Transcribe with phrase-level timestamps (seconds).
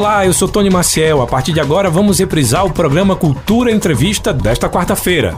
[0.00, 1.20] Olá, eu sou Tony Maciel.
[1.20, 5.36] A partir de agora vamos reprisar o programa Cultura Entrevista desta quarta-feira.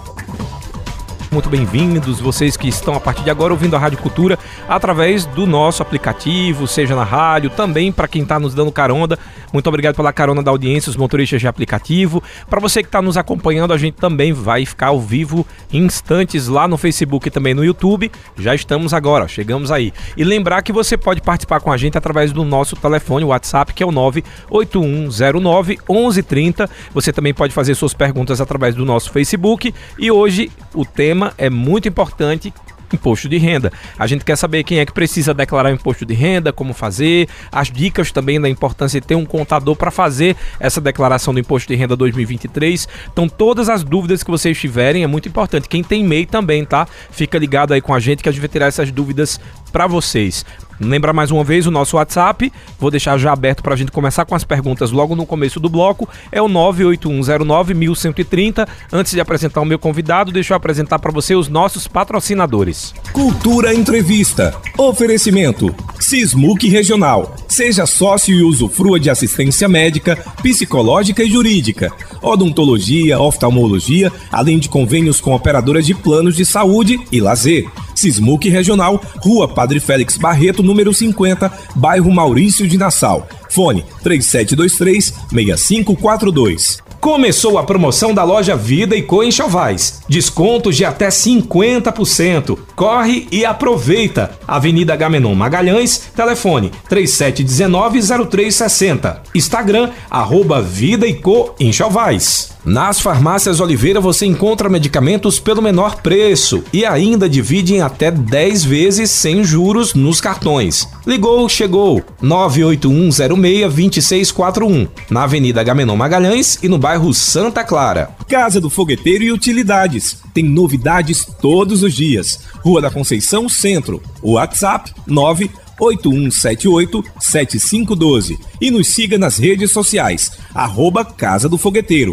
[1.32, 4.38] Muito bem-vindos, vocês que estão a partir de agora ouvindo a Rádio Cultura
[4.68, 9.18] através do nosso aplicativo, seja na rádio, também para quem está nos dando carona.
[9.50, 12.22] Muito obrigado pela carona da audiência, os motoristas de aplicativo.
[12.50, 16.48] Para você que está nos acompanhando, a gente também vai ficar ao vivo em instantes
[16.48, 18.12] lá no Facebook e também no YouTube.
[18.36, 19.90] Já estamos agora, chegamos aí.
[20.16, 23.82] E lembrar que você pode participar com a gente através do nosso telefone, WhatsApp, que
[23.82, 26.68] é o 98109 1130.
[26.92, 29.74] Você também pode fazer suas perguntas através do nosso Facebook.
[29.98, 32.52] E hoje o tema é muito importante
[32.94, 33.72] imposto de renda.
[33.98, 37.70] A gente quer saber quem é que precisa declarar imposto de renda, como fazer, as
[37.70, 41.74] dicas também da importância de ter um contador para fazer essa declaração do imposto de
[41.74, 42.88] renda 2023.
[43.12, 45.68] Então, todas as dúvidas que vocês tiverem é muito importante.
[45.68, 46.86] Quem tem MEI também, tá?
[47.10, 49.40] Fica ligado aí com a gente que a gente vai tirar essas dúvidas
[49.72, 50.44] para vocês.
[50.84, 54.24] Lembra mais uma vez o nosso WhatsApp, vou deixar já aberto para a gente começar
[54.24, 58.66] com as perguntas logo no começo do bloco, é o 981091130.
[58.92, 62.94] Antes de apresentar o meu convidado, deixa eu apresentar para você os nossos patrocinadores.
[63.12, 64.54] Cultura Entrevista.
[64.76, 65.74] Oferecimento.
[66.00, 67.36] Sismuc Regional.
[67.46, 75.20] Seja sócio e usufrua de assistência médica, psicológica e jurídica, odontologia, oftalmologia, além de convênios
[75.20, 77.70] com operadoras de planos de saúde e lazer.
[77.94, 83.28] Sismuc Regional, Rua Padre Félix Barreto, número 50, bairro Maurício de Nassau.
[83.50, 86.91] Fone 3723 6542.
[87.02, 90.02] Começou a promoção da loja Vida e Co Enxovais.
[90.08, 92.56] Descontos de até 50%.
[92.76, 94.38] Corre e aproveita.
[94.46, 99.16] Avenida Gamenon Magalhães, telefone 3719-0360.
[99.34, 102.52] Instagram, arroba Vida e Co Enxovais.
[102.64, 108.62] Nas farmácias Oliveira você encontra medicamentos pelo menor preço e ainda divide em até 10
[108.62, 110.86] vezes sem juros nos cartões.
[111.04, 112.00] Ligou, chegou.
[112.22, 114.88] 981062641.
[115.10, 118.10] Na Avenida Gamenon Magalhães e no bairro Santa Clara.
[118.28, 120.18] Casa do Fogueteiro e Utilidades.
[120.34, 122.40] Tem novidades todos os dias.
[122.64, 124.02] Rua da Conceição Centro.
[124.22, 132.12] WhatsApp 9 8178-7512 e nos siga nas redes sociais, arroba Casa do Fogueteiro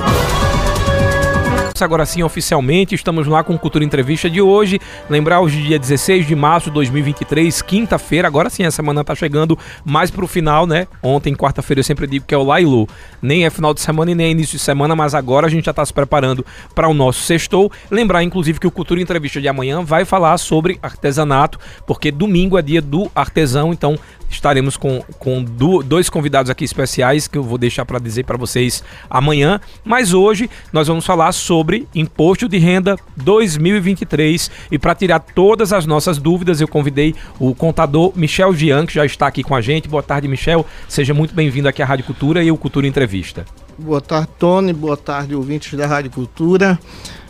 [1.84, 2.96] agora sim oficialmente.
[2.96, 4.80] Estamos lá com Cultura Entrevista de hoje.
[5.10, 8.28] Lembrar hoje, dia 16 de março de 2023, quinta-feira.
[8.28, 10.88] Agora sim, a semana tá chegando mais pro final, né?
[11.02, 12.88] Ontem, quarta-feira, eu sempre digo que é o Lailu.
[13.22, 15.66] Nem é final de semana e nem é início de semana, mas agora a gente
[15.66, 17.72] já tá se preparando para o nosso sextou.
[17.90, 22.62] Lembrar, inclusive, que o Cultura Entrevista de amanhã vai falar sobre artesanato, porque domingo é
[22.62, 23.98] dia do artesão, então
[24.30, 28.38] estaremos com, com do, dois convidados aqui especiais que eu vou deixar para dizer para
[28.38, 29.60] vocês amanhã.
[29.84, 35.86] Mas hoje nós vamos falar sobre imposto de renda 2023 e para tirar todas as
[35.86, 39.88] nossas dúvidas eu convidei o contador Michel Gian que já está aqui com a gente.
[39.88, 40.66] Boa tarde, Michel.
[40.88, 43.46] Seja muito bem-vindo aqui à Rádio Cultura e o Cultura Entrevista.
[43.78, 44.74] Boa tarde, Tony.
[44.74, 46.78] Boa tarde, ouvintes da Rádio Cultura.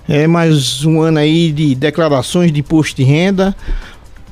[0.08, 3.56] É mais um ano aí de declarações de imposto de renda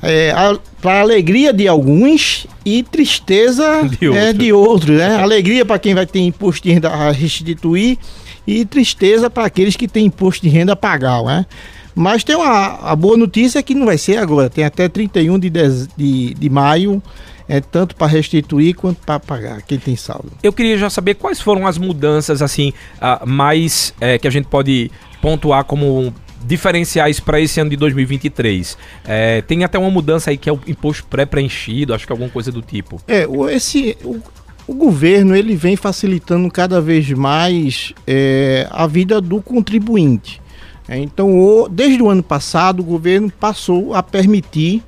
[0.02, 0.32] é,
[0.80, 5.16] para alegria de alguns e tristeza de, é, de outros, né?
[5.16, 7.98] alegria para quem vai ter imposto de renda a restituir
[8.46, 11.46] e tristeza para aqueles que têm imposto de renda a pagar, né?
[11.94, 15.50] Mas tem uma a boa notícia que não vai ser agora, tem até 31 de,
[15.50, 17.02] de, de maio,
[17.48, 20.30] é tanto para restituir quanto para pagar, quem tem saldo.
[20.42, 22.72] Eu queria já saber quais foram as mudanças assim,
[23.02, 26.14] uh, mais é, que a gente pode pontuar como
[26.48, 28.78] diferenciais para esse ano de 2023.
[29.04, 32.30] É, tem até uma mudança aí que é o imposto pré-preenchido, acho que é alguma
[32.30, 33.00] coisa do tipo.
[33.06, 34.20] É, esse, o,
[34.66, 40.40] o governo ele vem facilitando cada vez mais é, a vida do contribuinte.
[40.88, 44.82] É, então, o, desde o ano passado, o governo passou a permitir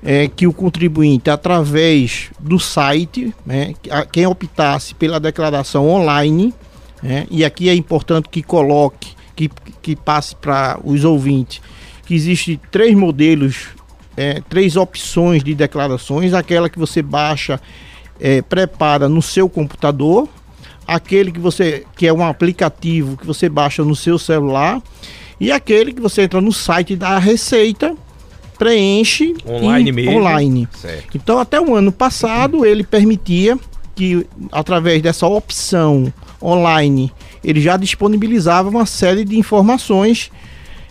[0.00, 3.74] é, que o contribuinte, através do site, né,
[4.12, 6.54] quem optasse pela declaração online,
[7.02, 9.50] né, e aqui é importante que coloque que,
[9.82, 11.60] que passe para os ouvintes
[12.06, 13.68] que existem três modelos,
[14.16, 17.60] é, três opções de declarações: aquela que você baixa,
[18.20, 20.28] é, prepara no seu computador,
[20.86, 24.82] aquele que você que é um aplicativo que você baixa no seu celular
[25.40, 27.94] e aquele que você entra no site da Receita
[28.58, 30.18] preenche online mesmo.
[30.18, 30.68] online.
[30.76, 31.16] Certo.
[31.16, 33.58] Então até o ano passado ele permitia
[33.94, 36.12] que através dessa opção
[36.44, 37.10] online
[37.44, 40.30] ele já disponibilizava uma série de informações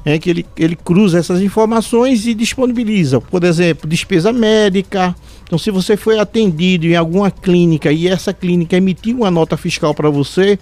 [0.05, 3.19] é, que ele, ele cruza essas informações e disponibiliza.
[3.19, 5.15] Por exemplo, despesa médica.
[5.43, 9.93] Então, se você foi atendido em alguma clínica e essa clínica emitiu uma nota fiscal
[9.93, 10.59] para você,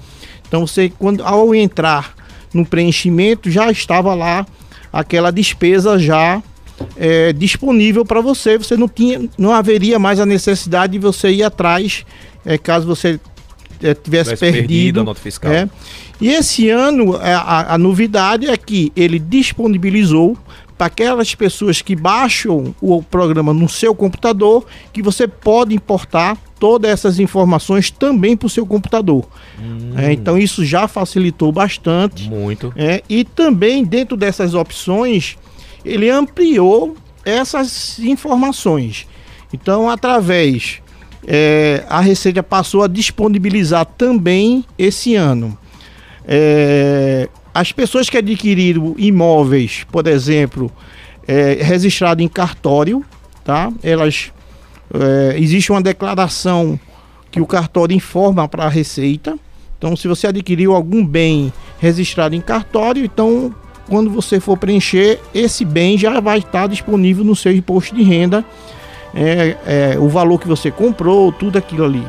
[0.47, 2.13] então você, quando ao entrar
[2.53, 4.45] no preenchimento, já estava lá
[4.93, 6.41] aquela despesa já
[6.95, 8.57] é, disponível para você.
[8.57, 12.05] Você não tinha, não haveria mais a necessidade de você ir atrás,
[12.45, 13.19] é, caso você
[13.81, 15.51] é, tivesse perdido, perdido, a nota fiscal.
[15.51, 15.69] É.
[16.19, 20.37] E esse ano a, a novidade é que ele disponibilizou
[20.81, 26.89] para aquelas pessoas que baixam o programa no seu computador, que você pode importar todas
[26.89, 29.27] essas informações também para o seu computador.
[29.59, 29.93] Hum.
[29.95, 32.27] É, então isso já facilitou bastante.
[32.27, 32.73] Muito.
[32.75, 35.37] É, e também dentro dessas opções
[35.85, 39.07] ele ampliou essas informações.
[39.53, 40.80] Então através
[41.27, 45.57] é, a Receita passou a disponibilizar também esse ano.
[46.27, 50.71] É, as pessoas que adquiriram imóveis, por exemplo,
[51.27, 53.05] é, registrado em cartório,
[53.43, 53.71] tá?
[53.83, 54.31] Elas
[54.93, 56.79] é, existe uma declaração
[57.29, 59.37] que o cartório informa para a Receita.
[59.77, 63.53] Então, se você adquiriu algum bem registrado em cartório, então
[63.87, 68.45] quando você for preencher, esse bem já vai estar disponível no seu imposto de renda,
[69.13, 72.03] é, é, o valor que você comprou, tudo aquilo ali.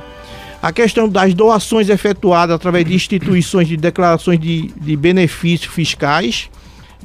[0.62, 6.48] A questão das doações efetuadas através de instituições de declarações de, de benefícios fiscais,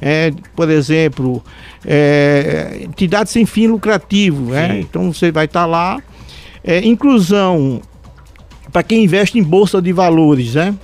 [0.00, 1.42] é, por exemplo,
[1.84, 4.78] é, entidades sem fim lucrativo, né?
[4.80, 6.00] então você vai estar tá lá.
[6.62, 7.80] É, inclusão
[8.72, 10.74] para quem investe em bolsa de valores, né?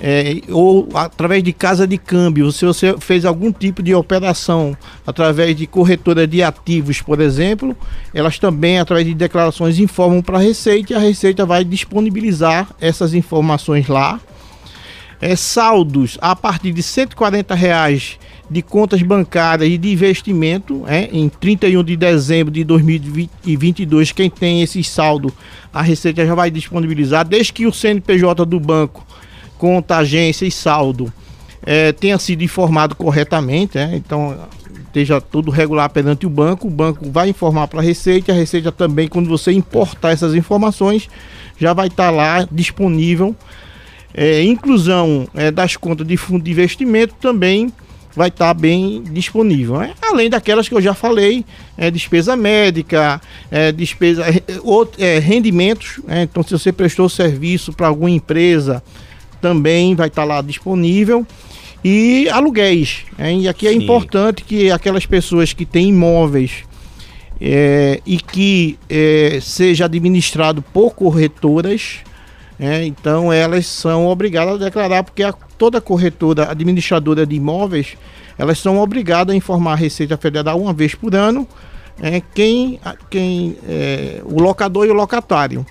[0.00, 5.56] É, ou através de casa de câmbio, se você fez algum tipo de operação através
[5.56, 7.76] de corretora de ativos, por exemplo,
[8.14, 13.14] elas também, através de declarações, informam para a Receita e a Receita vai disponibilizar essas
[13.14, 14.20] informações lá.
[15.20, 21.28] É, saldos a partir de 140 reais de contas bancárias e de investimento é, em
[21.28, 24.12] 31 de dezembro de 2022.
[24.12, 25.34] Quem tem esse saldo,
[25.74, 29.04] a Receita já vai disponibilizar, desde que o CNPJ do banco
[29.58, 31.12] conta, agência e saldo
[31.64, 34.36] é, tenha sido informado corretamente, é, então
[34.86, 38.72] esteja tudo regular perante o banco, o banco vai informar para a Receita, a Receita
[38.72, 41.08] também, quando você importar essas informações,
[41.58, 43.36] já vai estar tá lá disponível.
[44.14, 47.70] É, inclusão é, das contas de fundo de investimento também
[48.16, 49.78] vai estar tá bem disponível.
[49.78, 49.92] Né?
[50.02, 51.44] Além daquelas que eu já falei,
[51.76, 53.20] é, despesa médica,
[53.50, 54.42] é, despesa, é,
[54.98, 56.00] é rendimentos.
[56.04, 56.22] Né?
[56.22, 58.82] então, se você prestou serviço para alguma empresa,
[59.40, 61.26] também vai estar tá lá disponível.
[61.84, 63.04] E aluguéis.
[63.18, 63.42] Hein?
[63.42, 63.78] E aqui é Sim.
[63.78, 66.64] importante que aquelas pessoas que têm imóveis
[67.40, 71.98] é, e que é, seja administrado por corretoras,
[72.58, 77.96] é, então elas são obrigadas a declarar, porque a, toda corretora administradora de imóveis,
[78.36, 81.46] elas são obrigadas a informar a Receita Federal uma vez por ano
[82.00, 82.80] é, quem,
[83.10, 85.66] quem é, o locador e o locatário.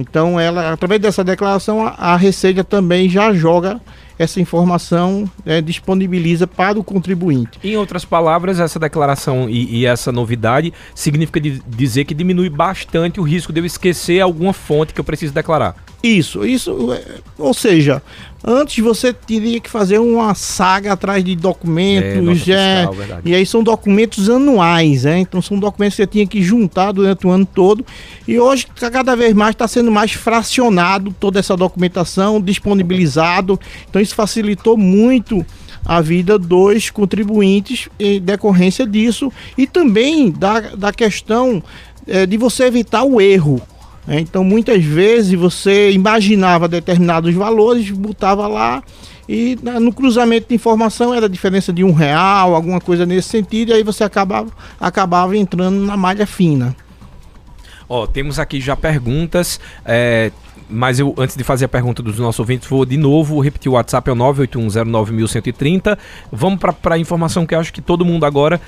[0.00, 3.80] Então, ela, através dessa declaração, a, a Receita também já joga
[4.20, 7.58] essa informação é, disponibiliza para o contribuinte.
[7.64, 13.22] Em outras palavras, essa declaração e, e essa novidade significa dizer que diminui bastante o
[13.22, 15.74] risco de eu esquecer alguma fonte que eu preciso declarar.
[16.02, 17.02] Isso, isso, é,
[17.38, 18.02] ou seja,
[18.44, 23.62] antes você teria que fazer uma saga atrás de documentos, é, fiscal, e aí são
[23.62, 25.18] documentos anuais, né?
[25.18, 27.84] então são documentos que você tinha que juntar durante o ano todo,
[28.26, 33.58] e hoje cada vez mais está sendo mais fracionado toda essa documentação, disponibilizado,
[33.88, 35.44] então isso facilitou muito
[35.84, 41.62] a vida dos contribuintes em decorrência disso, e também da, da questão
[42.06, 43.60] é, de você evitar o erro,
[44.08, 48.82] então, muitas vezes você imaginava determinados valores, botava lá
[49.28, 53.70] e no cruzamento de informação era a diferença de um real, alguma coisa nesse sentido,
[53.70, 56.74] e aí você acabava, acabava entrando na malha fina.
[57.88, 59.60] Ó, temos aqui já perguntas.
[59.84, 60.32] É,
[60.68, 63.74] mas eu, antes de fazer a pergunta dos nossos ouvintes, vou de novo repetir o
[63.74, 65.96] WhatsApp, é o 981091130.
[66.32, 68.60] Vamos para a informação que acho que todo mundo agora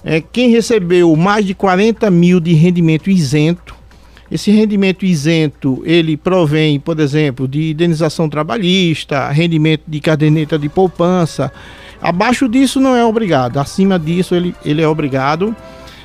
[0.03, 3.77] É, quem recebeu mais de 40 mil de rendimento isento,
[4.31, 11.53] esse rendimento isento, ele provém, por exemplo, de indenização trabalhista, rendimento de caderneta de poupança.
[12.03, 15.55] Abaixo disso não é obrigado, acima disso ele, ele é obrigado.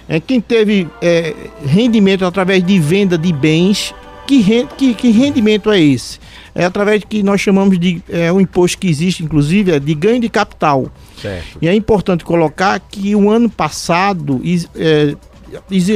[0.07, 1.33] É, quem teve é,
[1.65, 3.93] rendimento através de venda de bens,
[4.27, 6.19] que, que, que, rendimento é esse?
[6.55, 9.93] É através de que nós chamamos de é, um imposto que existe, inclusive, é de
[9.93, 10.87] ganho de capital.
[11.21, 11.57] Certo.
[11.61, 14.41] E é importante colocar que o ano passado
[14.75, 15.15] é,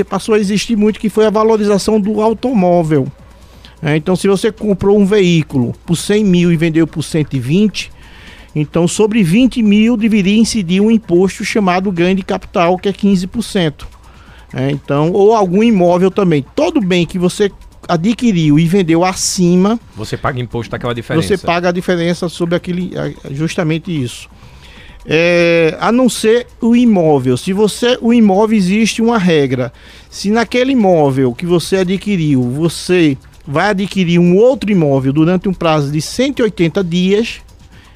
[0.04, 3.08] passou a existir muito que foi a valorização do automóvel.
[3.82, 7.92] É, então, se você comprou um veículo por 100 mil e vendeu por 120,
[8.56, 13.97] então sobre 20 mil deveria incidir um imposto chamado ganho de capital, que é 15%.
[14.54, 16.46] É, então, ou algum imóvel também.
[16.56, 17.52] Todo bem que você
[17.88, 19.80] adquiriu e vendeu acima.
[19.96, 21.28] Você paga imposto daquela diferença.
[21.28, 22.92] Você paga a diferença sobre aquele.
[23.32, 24.30] justamente isso.
[25.06, 27.38] É, a não ser o imóvel.
[27.38, 27.98] Se você.
[28.02, 29.72] O imóvel existe uma regra.
[30.10, 35.90] Se naquele imóvel que você adquiriu, você vai adquirir um outro imóvel durante um prazo
[35.92, 37.42] de 180 dias,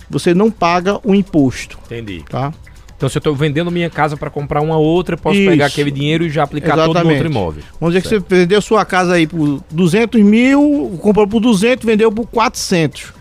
[0.10, 1.78] você não paga o imposto.
[1.86, 2.24] Entendi.
[2.30, 2.54] Tá?
[3.02, 5.50] Então, se eu estou vendendo minha casa para comprar uma outra, eu posso Isso.
[5.50, 6.94] pegar aquele dinheiro e já aplicar Exatamente.
[6.94, 7.64] todo no outro imóvel.
[7.80, 8.24] Vamos dizer certo.
[8.26, 13.12] que você vendeu sua casa aí por 200 mil, comprou por 200, vendeu por 400.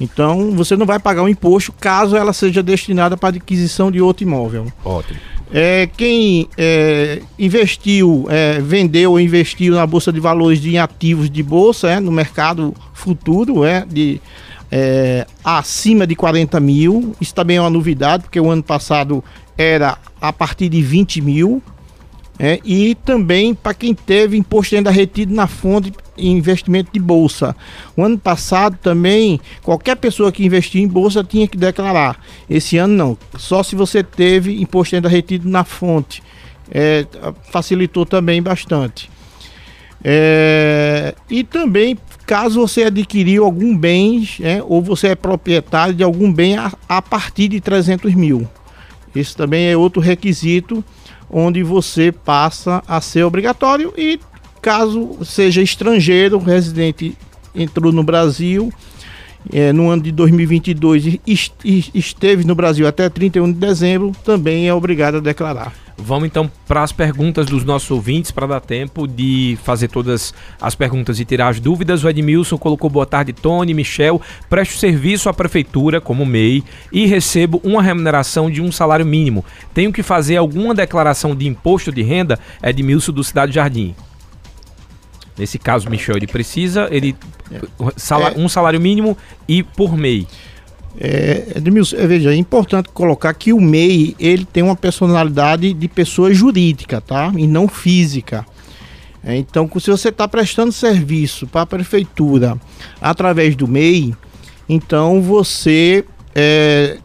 [0.00, 4.24] Então, você não vai pagar o imposto caso ela seja destinada para adquisição de outro
[4.24, 4.66] imóvel.
[4.84, 5.20] Ótimo.
[5.52, 11.44] É, quem é, investiu, é, vendeu ou investiu na Bolsa de Valores de ativos de
[11.44, 14.20] bolsa, é, no mercado futuro, é, de
[14.74, 17.14] é, acima de 40 mil.
[17.20, 19.22] Isso também é uma novidade, porque o ano passado
[19.56, 21.62] era a partir de 20 mil.
[22.38, 27.54] É, e também para quem teve imposto ainda retido na fonte investimento de bolsa.
[27.94, 32.18] O ano passado também, qualquer pessoa que investiu em bolsa tinha que declarar.
[32.48, 36.22] Esse ano não, só se você teve imposto ainda retido na fonte.
[36.70, 37.06] É,
[37.50, 39.10] facilitou também bastante.
[40.02, 46.32] É, e também caso você adquiriu algum bem, é, ou você é proprietário de algum
[46.32, 48.48] bem a, a, partir de 300 mil.
[49.14, 50.84] Esse também é outro requisito
[51.30, 54.20] onde você passa a ser obrigatório e
[54.60, 57.16] caso seja estrangeiro, residente
[57.54, 58.72] entrou no Brasil
[59.50, 64.74] é, no ano de 2022 e esteve no Brasil até 31 de dezembro, também é
[64.74, 65.72] obrigado a declarar.
[66.02, 70.74] Vamos então para as perguntas dos nossos ouvintes, para dar tempo de fazer todas as
[70.74, 72.02] perguntas e tirar as dúvidas.
[72.02, 74.20] O Edmilson colocou boa tarde, Tony, Michel.
[74.50, 79.44] Presto serviço à prefeitura como MEI e recebo uma remuneração de um salário mínimo.
[79.72, 82.38] Tenho que fazer alguma declaração de imposto de renda?
[82.62, 83.94] Edmilson do Cidade Jardim.
[85.38, 87.16] Nesse caso, Michel, ele precisa ele
[87.50, 88.38] é.
[88.38, 89.16] um salário mínimo
[89.48, 90.26] e por MEI.
[90.98, 95.88] É, Edmilson, é, veja, é importante colocar que o MEI ele tem uma personalidade de
[95.88, 97.32] pessoa jurídica, tá?
[97.36, 98.44] E não física.
[99.24, 102.58] É, então, se você está prestando serviço para a prefeitura
[103.00, 104.14] através do MEI,
[104.68, 106.98] então você é,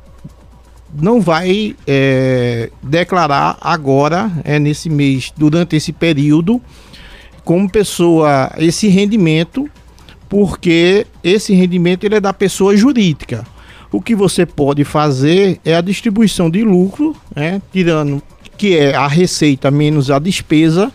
[0.94, 6.62] não vai é, declarar agora, é, nesse mês, durante esse período,
[7.44, 9.70] como pessoa esse rendimento,
[10.28, 13.46] porque esse rendimento ele é da pessoa jurídica.
[13.92, 18.22] O que você pode fazer é a distribuição de lucro, né, tirando
[18.58, 20.92] que é a receita menos a despesa,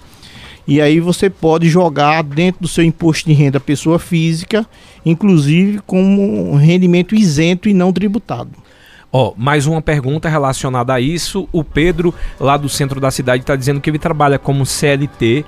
[0.67, 4.67] e aí você pode jogar dentro do seu imposto de renda pessoa física,
[5.05, 8.51] inclusive como um rendimento isento e não tributado.
[9.13, 11.49] Ó, oh, mais uma pergunta relacionada a isso.
[11.53, 15.45] O Pedro, lá do centro da cidade, está dizendo que ele trabalha como CLT,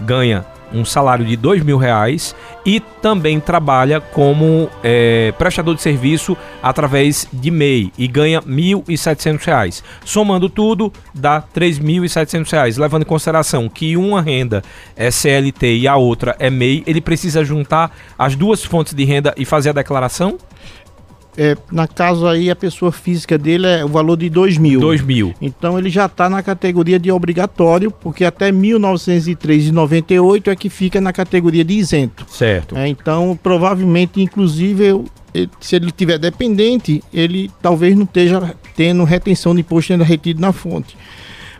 [0.00, 6.36] ganha um salário de dois mil reais e também trabalha como é, prestador de serviço
[6.62, 9.84] através de MEI e ganha mil e setecentos reais.
[10.04, 12.76] Somando tudo, dá três mil e setecentos reais.
[12.76, 14.62] Levando em consideração que uma renda
[14.96, 19.34] é CLT e a outra é MEI, ele precisa juntar as duas fontes de renda
[19.36, 20.38] e fazer a declaração?
[21.36, 24.80] É, na caso aí a pessoa física dele é o valor de 2 mil.
[24.80, 25.34] 2 mil.
[25.40, 30.68] Então ele já está na categoria de obrigatório, porque até 1903 e 98 é que
[30.68, 32.26] fica na categoria de isento.
[32.28, 32.76] Certo.
[32.76, 35.04] É, então provavelmente, inclusive, eu,
[35.60, 40.52] se ele tiver dependente, ele talvez não esteja tendo retenção de imposto ainda retido na
[40.52, 40.96] fonte.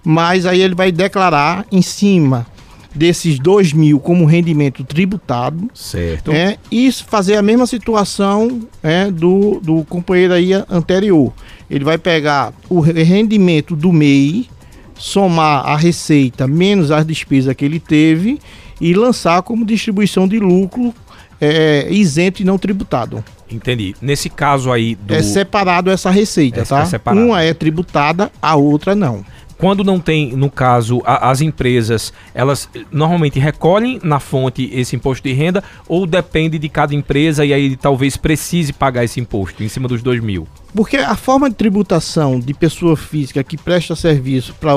[0.05, 2.47] Mas aí ele vai declarar em cima
[2.95, 5.69] desses 2 mil como rendimento tributado.
[5.75, 6.31] Certo.
[6.31, 11.33] É, e fazer a mesma situação é, do, do companheiro aí anterior.
[11.69, 14.49] Ele vai pegar o rendimento do MEI,
[14.95, 18.39] somar a receita menos as despesas que ele teve
[18.81, 20.95] e lançar como distribuição de lucro
[21.41, 23.25] é, isento e não tributado.
[23.51, 23.95] Entendi.
[24.01, 25.15] Nesse caso aí do...
[25.15, 27.11] É separado essa receita, essa é tá?
[27.13, 29.25] É Uma é tributada, a outra não.
[29.59, 35.27] Quando não tem, no caso, a, as empresas, elas normalmente recolhem na fonte esse imposto
[35.27, 39.69] de renda ou depende de cada empresa e aí talvez precise pagar esse imposto em
[39.69, 40.47] cima dos dois mil?
[40.75, 44.73] Porque a forma de tributação de pessoa física que presta serviço para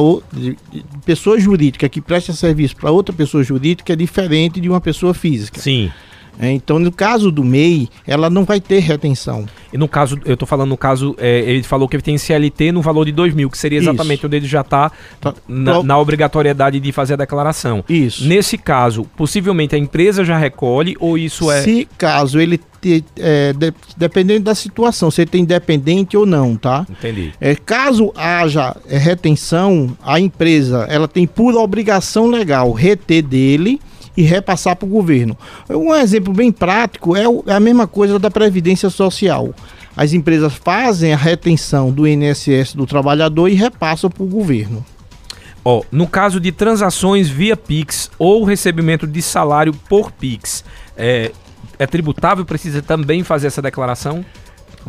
[1.03, 5.59] pessoa jurídica que presta serviço para outra pessoa jurídica é diferente de uma pessoa física.
[5.59, 5.91] Sim.
[6.39, 9.45] É, então, no caso do MEI, ela não vai ter retenção.
[9.71, 12.71] E no caso, eu estou falando no caso, é, ele falou que ele tem CLT
[12.71, 14.27] no valor de 2 mil, que seria exatamente Isso.
[14.27, 17.83] onde ele já está tá, na, na, obrigatoriedade de fazer a declaração.
[17.89, 18.27] Isso.
[18.27, 21.61] Nesse caso, possivelmente a empresa já recolhe ou isso é.
[21.61, 26.85] Se caso ele ter, é, de, dependendo da situação, se tem dependente ou não, tá?
[26.89, 27.33] Entendi.
[27.41, 33.79] É, caso haja retenção, a empresa ela tem por obrigação legal reter dele
[34.17, 35.37] e repassar para o governo.
[35.69, 39.53] Um exemplo bem prático é, é a mesma coisa da Previdência Social.
[39.95, 44.83] As empresas fazem a retenção do INSS do trabalhador e repassam para o governo.
[45.63, 50.63] Ó, no caso de transações via Pix ou recebimento de salário por Pix,
[50.95, 51.31] é,
[51.77, 52.45] é tributável?
[52.45, 54.25] Precisa também fazer essa declaração?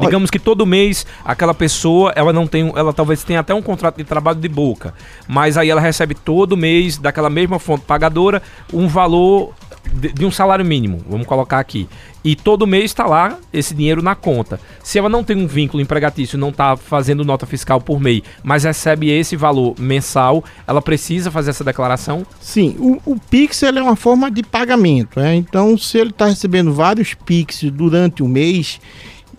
[0.00, 3.97] Digamos que todo mês aquela pessoa, ela não tem, ela talvez tenha até um contrato
[3.97, 4.94] de trabalho de boca,
[5.26, 8.40] mas aí ela recebe todo mês daquela mesma fonte pagadora
[8.73, 9.52] um valor
[9.92, 11.88] de, de um salário mínimo, vamos colocar aqui.
[12.25, 14.61] E todo mês está lá esse dinheiro na conta.
[14.82, 18.64] Se ela não tem um vínculo empregatício, não está fazendo nota fiscal por mês, mas
[18.64, 22.26] recebe esse valor mensal, ela precisa fazer essa declaração?
[22.40, 25.20] Sim, o, o Pix é uma forma de pagamento.
[25.20, 25.37] Né?
[25.37, 28.80] Então, se ele está recebendo vários Pix durante o mês,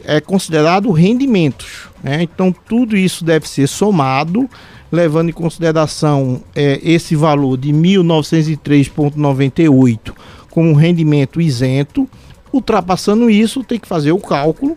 [0.03, 1.87] é considerado rendimentos.
[2.03, 2.23] Né?
[2.23, 4.49] Então, tudo isso deve ser somado
[4.91, 10.13] levando em consideração é, esse valor de 1.903,98
[10.49, 12.09] como rendimento isento.
[12.51, 14.75] Ultrapassando isso, tem que fazer o cálculo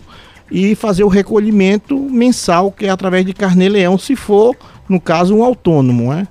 [0.50, 4.54] e fazer o recolhimento mensal, que é através de carnê-leão, se for,
[4.86, 6.12] no caso, um autônomo.
[6.12, 6.28] Né?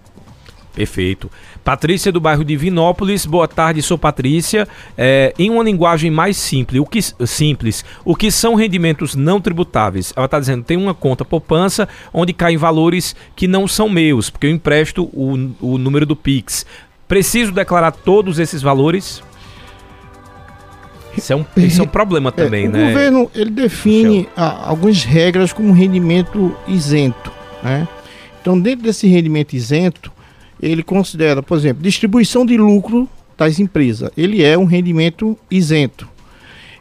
[0.74, 1.30] Perfeito.
[1.64, 4.68] Patrícia do bairro de Vinópolis, boa tarde, sou Patrícia.
[4.98, 10.12] É, em uma linguagem mais simples, o que, simples, o que são rendimentos não tributáveis?
[10.16, 14.48] Ela está dizendo tem uma conta poupança onde caem valores que não são meus, porque
[14.48, 16.66] eu empresto o, o número do Pix.
[17.08, 19.22] Preciso declarar todos esses valores?
[21.16, 22.84] Isso é um, isso é um problema é, também, é, o né?
[22.84, 27.88] O governo ele define a, algumas regras como rendimento isento, né?
[28.42, 30.12] Então, dentro desse rendimento isento,
[30.62, 34.12] ele considera, por exemplo, distribuição de lucro das empresas.
[34.16, 36.08] Ele é um rendimento isento.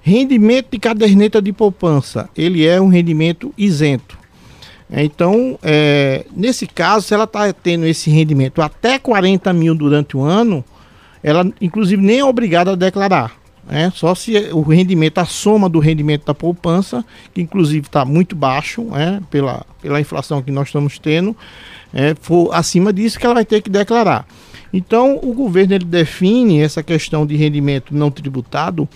[0.02, 4.18] Rendimento de caderneta de poupança, ele é um rendimento isento.
[4.92, 10.22] Então, é, nesse caso, se ela está tendo esse rendimento até 40 mil durante o
[10.22, 10.64] ano,
[11.22, 13.39] ela inclusive nem é obrigada a declarar.
[13.68, 13.92] Né?
[13.94, 18.82] Só se o rendimento, a soma do rendimento da poupança, que inclusive está muito baixo
[18.84, 19.20] né?
[19.30, 21.36] pela, pela inflação que nós estamos tendo,
[21.92, 24.26] é, for acima disso que ela vai ter que declarar.
[24.72, 28.88] Então, o governo ele define essa questão de rendimento não tributado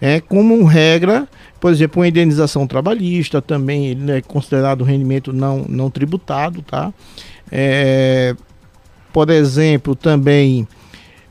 [0.00, 1.26] é, como regra,
[1.58, 6.92] por exemplo, uma indenização trabalhista também ele é considerado rendimento não, não tributado, tá?
[7.50, 8.36] É,
[9.12, 10.68] por exemplo, também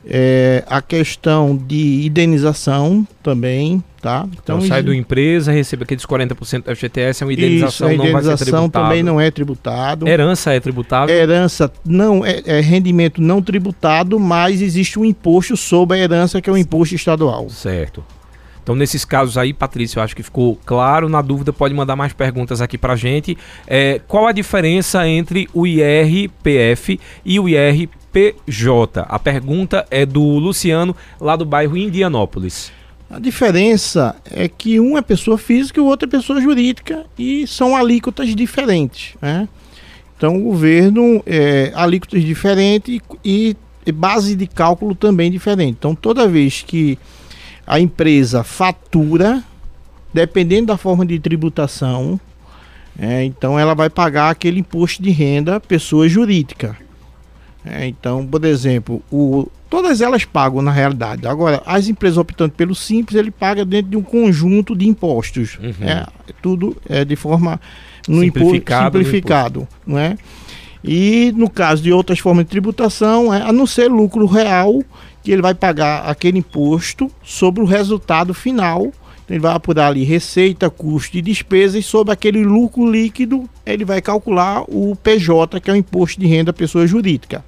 [0.08, 4.24] é, a questão de indenização também, tá?
[4.40, 8.06] Então, então sai do empresa, recebe aqueles 40% do FGTS, é uma indenização, isso, a
[8.06, 10.06] indenização não também não é tributado.
[10.06, 11.14] Herança é tributável?
[11.14, 16.48] Herança não é, é, rendimento não tributado, mas existe um imposto sobre a herança que
[16.48, 17.48] é o imposto estadual.
[17.50, 18.04] Certo.
[18.62, 21.08] Então, nesses casos aí, Patrícia, eu acho que ficou claro.
[21.08, 23.38] Na dúvida, pode mandar mais perguntas aqui pra gente.
[23.64, 27.48] É, qual a diferença entre o IRPF e o
[28.16, 29.04] IRPJ?
[29.08, 32.72] A pergunta é do Luciano, lá do bairro Indianópolis.
[33.08, 37.46] A diferença é que um é pessoa física e o outro é pessoa jurídica e
[37.46, 39.14] são alíquotas diferentes.
[39.22, 39.48] Né?
[40.16, 45.76] Então, o governo, é, alíquotas diferentes e, e base de cálculo também diferente.
[45.78, 46.98] Então, toda vez que
[47.66, 49.42] a empresa fatura,
[50.12, 52.18] dependendo da forma de tributação,
[52.98, 56.76] é, então ela vai pagar aquele imposto de renda pessoa jurídica.
[57.66, 61.26] É, então, por exemplo, o, todas elas pagam na realidade.
[61.26, 65.58] Agora, as empresas optando pelo simples, ele paga dentro de um conjunto de impostos.
[65.60, 65.88] Uhum.
[65.88, 66.06] É,
[66.40, 67.60] tudo é de forma
[68.06, 69.80] no simplificado, simplificado imposto.
[69.86, 70.16] não é?
[70.84, 74.82] E no caso de outras formas de tributação, é, a não ser lucro real,
[75.22, 78.92] que ele vai pagar aquele imposto sobre o resultado final.
[79.28, 84.00] Ele vai apurar ali receita, custo e despesas e sobre aquele lucro líquido ele vai
[84.00, 87.44] calcular o PJ, que é o imposto de renda pessoa jurídica.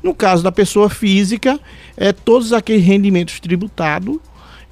[0.00, 1.58] No caso da pessoa física,
[1.96, 4.18] é todos aqueles rendimentos tributados.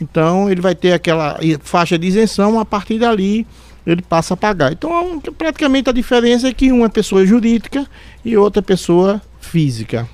[0.00, 3.46] Então ele vai ter aquela faixa de isenção, a partir dali
[3.84, 4.72] ele passa a pagar.
[4.72, 7.86] Então praticamente a diferença é que uma é pessoa jurídica
[8.24, 10.08] e outra é pessoa física.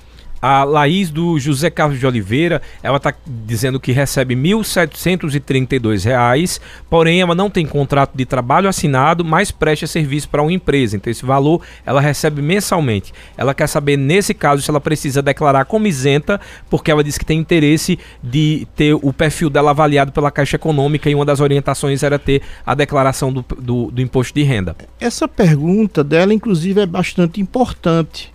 [0.45, 7.21] A Laís do José Carlos de Oliveira, ela está dizendo que recebe R$ 1.732, porém
[7.21, 10.97] ela não tem contrato de trabalho assinado, mas presta serviço para uma empresa.
[10.97, 13.13] Então esse valor ela recebe mensalmente.
[13.37, 17.23] Ela quer saber, nesse caso, se ela precisa declarar como isenta, porque ela diz que
[17.23, 22.03] tem interesse de ter o perfil dela avaliado pela Caixa Econômica e uma das orientações
[22.03, 24.75] era ter a declaração do, do, do imposto de renda.
[24.99, 28.32] Essa pergunta dela, inclusive, é bastante importante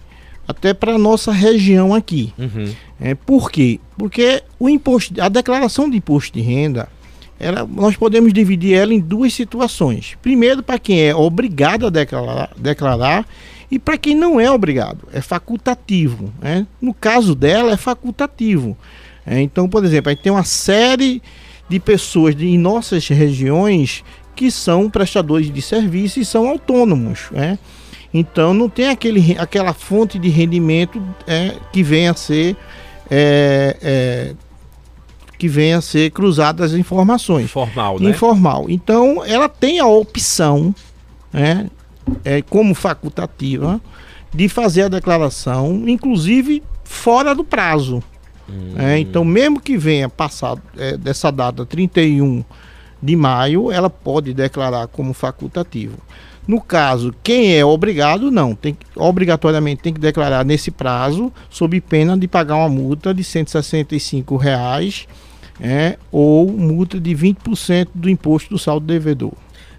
[0.48, 2.32] até para a nossa região aqui.
[2.38, 2.74] Uhum.
[2.98, 3.78] É, por quê?
[3.98, 6.88] Porque o imposto, a declaração de imposto de renda,
[7.38, 10.16] ela, nós podemos dividir ela em duas situações.
[10.22, 13.26] Primeiro, para quem é obrigado a declarar, declarar
[13.70, 16.32] e para quem não é obrigado, é facultativo.
[16.40, 16.66] Né?
[16.80, 18.76] No caso dela, é facultativo.
[19.26, 21.22] É, então, por exemplo, a gente tem uma série
[21.68, 24.02] de pessoas de, em nossas regiões
[24.34, 27.26] que são prestadores de serviço e são autônomos.
[27.30, 27.58] Né?
[28.12, 32.56] Então, não tem aquele, aquela fonte de rendimento é, que venha a ser.
[33.10, 34.34] É, é
[35.38, 37.44] que venha a ser cruzadas as informações.
[37.44, 38.10] Informal, né?
[38.10, 38.66] Informal.
[38.68, 40.74] Então, ela tem a opção,
[41.32, 41.70] né,
[42.24, 43.80] é, como facultativa,
[44.34, 48.02] de fazer a declaração, inclusive fora do prazo.
[48.50, 48.74] Hum.
[48.76, 52.44] É, então, mesmo que venha passado é, dessa data 31
[53.00, 55.96] de maio, ela pode declarar como facultativo.
[56.48, 62.16] No caso, quem é obrigado, não, tem obrigatoriamente tem que declarar nesse prazo, sob pena
[62.16, 65.06] de pagar uma multa de 165 reais
[65.60, 69.34] é, ou multa de 20% do imposto do saldo devedor.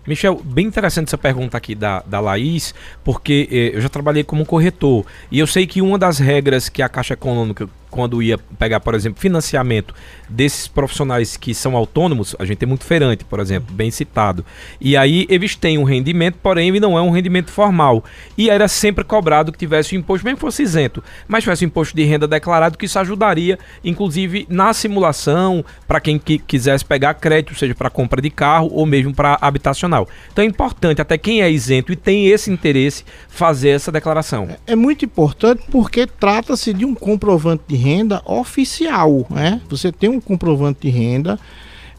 [0.05, 4.45] Michel, bem interessante essa pergunta aqui da, da Laís, porque eh, eu já trabalhei como
[4.45, 8.79] corretor e eu sei que uma das regras que a Caixa Econômica quando ia pegar,
[8.79, 9.93] por exemplo, financiamento
[10.27, 14.45] desses profissionais que são autônomos, a gente tem muito feirante, por exemplo, bem citado.
[14.79, 18.03] E aí eles têm um rendimento, porém não é um rendimento formal.
[18.37, 21.67] E era sempre cobrado que tivesse o imposto, mesmo que fosse isento, mas tivesse o
[21.67, 27.15] imposto de renda declarado, que isso ajudaria, inclusive, na simulação, para quem que quisesse pegar
[27.15, 30.07] crédito, seja para compra de carro ou mesmo para habitacional.
[30.31, 34.47] Então é importante, até quem é isento e tem esse interesse, fazer essa declaração.
[34.67, 39.61] É, é muito importante porque trata-se de um comprovante de renda oficial, né?
[39.69, 41.39] Você tem um comprovante de renda,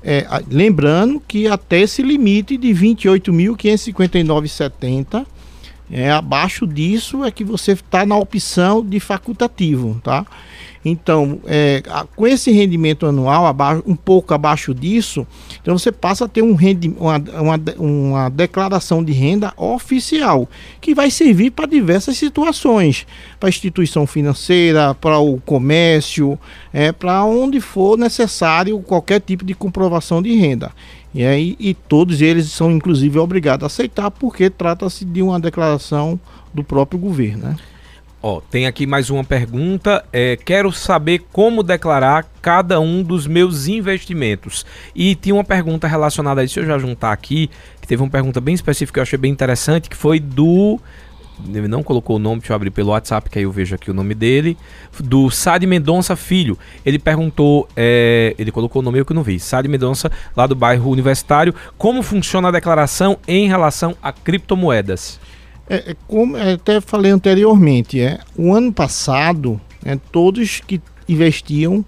[0.02, 5.26] é, lembrando que até esse limite de 28.559,70,
[5.90, 10.24] é, abaixo disso é que você está na opção de facultativo, tá?
[10.82, 11.82] Então, é,
[12.16, 15.26] com esse rendimento anual abaixo, um pouco abaixo disso,
[15.60, 20.48] então você passa a ter um rendi, uma, uma, uma declaração de renda oficial,
[20.80, 23.06] que vai servir para diversas situações,
[23.38, 26.38] para instituição financeira, para o comércio,
[26.72, 30.72] é, para onde for necessário qualquer tipo de comprovação de renda.
[31.12, 36.18] E, aí, e todos eles são inclusive obrigados a aceitar, porque trata-se de uma declaração
[36.54, 37.48] do próprio governo.
[37.48, 37.56] Né?
[38.22, 40.04] Ó, tem aqui mais uma pergunta.
[40.12, 44.64] É, quero saber como declarar cada um dos meus investimentos.
[44.94, 47.48] E tinha uma pergunta relacionada a isso, eu já juntar aqui,
[47.80, 50.78] que teve uma pergunta bem específica que eu achei bem interessante, que foi do.
[51.48, 53.90] Ele não colocou o nome, deixa eu abrir pelo WhatsApp, que aí eu vejo aqui
[53.90, 54.56] o nome dele.
[55.02, 56.58] Do Sade Mendonça Filho.
[56.84, 59.38] Ele perguntou, é, ele colocou o nome eu que não vi.
[59.38, 61.54] Sade Mendonça, lá do bairro Universitário.
[61.76, 65.20] Como funciona a declaração em relação a criptomoedas?
[65.68, 71.84] É, é, como é, até falei anteriormente, é, o ano passado, é, todos que investiam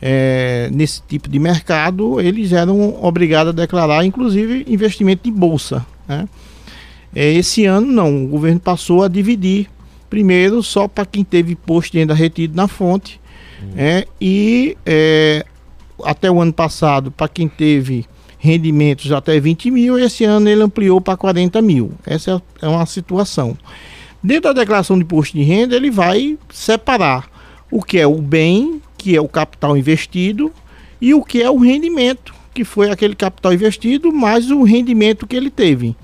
[0.00, 5.84] é, nesse tipo de mercado, eles eram obrigados a declarar, inclusive, investimento em bolsa.
[6.06, 6.26] Né?
[7.14, 9.68] É, esse ano não, o governo passou a dividir,
[10.10, 13.20] primeiro só para quem teve imposto de renda retido na fonte,
[13.62, 13.72] hum.
[13.76, 15.44] é, e é,
[16.04, 18.06] até o ano passado, para quem teve
[18.38, 21.92] rendimentos até 20 mil, esse ano ele ampliou para 40 mil.
[22.06, 23.56] Essa é uma situação.
[24.22, 27.28] Dentro da declaração de imposto de renda, ele vai separar
[27.70, 30.52] o que é o bem, que é o capital investido,
[31.00, 35.36] e o que é o rendimento, que foi aquele capital investido mais o rendimento que
[35.36, 35.96] ele teve.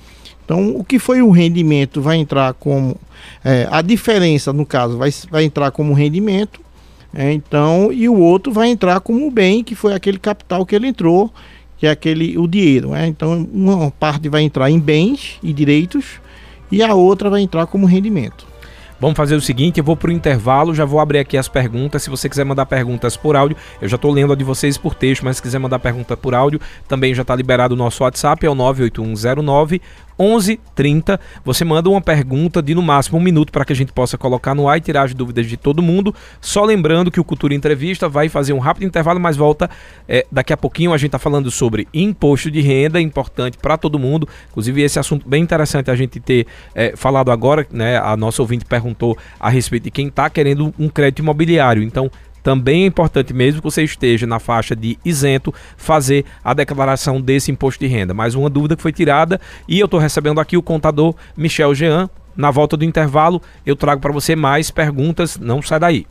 [0.44, 2.96] Então, o que foi o rendimento vai entrar como.
[3.44, 6.60] É, a diferença, no caso, vai, vai entrar como rendimento.
[7.14, 10.88] É, então, e o outro vai entrar como bem, que foi aquele capital que ele
[10.88, 11.32] entrou
[11.84, 12.90] que é aquele o dinheiro.
[12.90, 13.06] Né?
[13.06, 16.20] Então, uma parte vai entrar em bens e direitos
[16.70, 18.46] e a outra vai entrar como rendimento.
[18.98, 22.02] Vamos fazer o seguinte, eu vou para o intervalo, já vou abrir aqui as perguntas.
[22.02, 24.94] Se você quiser mandar perguntas por áudio, eu já estou lendo a de vocês por
[24.94, 28.46] texto, mas se quiser mandar pergunta por áudio, também já está liberado o nosso WhatsApp,
[28.46, 29.82] é o 98109
[30.18, 31.18] 11:30.
[31.44, 34.54] Você manda uma pergunta de no máximo um minuto para que a gente possa colocar
[34.54, 36.14] no ar e tirar as dúvidas de todo mundo.
[36.40, 39.70] Só lembrando que o Cultura Entrevista vai fazer um rápido intervalo, mas volta
[40.08, 40.92] é, daqui a pouquinho.
[40.92, 44.28] A gente está falando sobre imposto de renda, importante para todo mundo.
[44.50, 47.66] Inclusive, esse assunto bem interessante a gente ter é, falado agora.
[47.70, 47.96] Né?
[47.98, 51.82] A nossa ouvinte perguntou a respeito de quem está querendo um crédito imobiliário.
[51.82, 52.10] Então,
[52.44, 57.50] também é importante, mesmo que você esteja na faixa de isento, fazer a declaração desse
[57.50, 58.12] imposto de renda.
[58.12, 62.08] Mais uma dúvida que foi tirada e eu estou recebendo aqui o contador Michel Jean.
[62.36, 65.38] Na volta do intervalo, eu trago para você mais perguntas.
[65.38, 66.06] Não sai daí.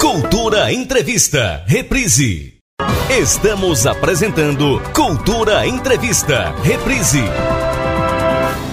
[0.00, 2.54] Cultura Entrevista, reprise.
[3.08, 7.22] Estamos apresentando Cultura Entrevista, reprise.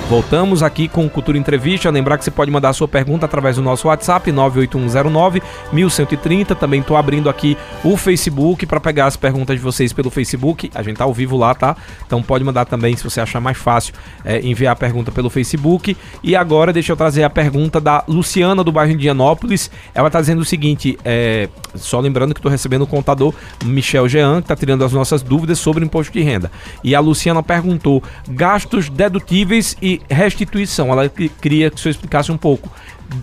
[0.08, 1.90] Voltamos aqui com Cultura Entrevista.
[1.90, 5.42] Lembrar que você pode mandar sua pergunta através do nosso WhatsApp 98109
[5.74, 6.54] 1130.
[6.54, 10.70] Também estou abrindo aqui o Facebook para pegar as perguntas de vocês pelo Facebook.
[10.76, 11.76] A gente tá ao vivo lá, tá?
[12.06, 15.98] Então pode mandar também, se você achar mais fácil, é, enviar a pergunta pelo Facebook.
[16.22, 19.72] E agora deixa eu trazer a pergunta da Luciana do bairro Indianópolis.
[19.92, 24.36] Ela está dizendo o seguinte: é, só lembrando que estou recebendo o contador Michel Jean,
[24.36, 26.52] que está tirando as nossas dúvidas sobre imposto de renda.
[26.84, 30.90] E a Luciana perguntou: gastos dedutíveis e restituição.
[30.92, 32.72] Ela queria que o senhor explicasse um pouco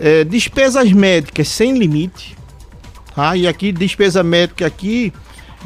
[0.00, 2.34] é, despesas médicas sem limite,
[3.14, 3.36] tá?
[3.36, 5.12] E aqui despesa médica aqui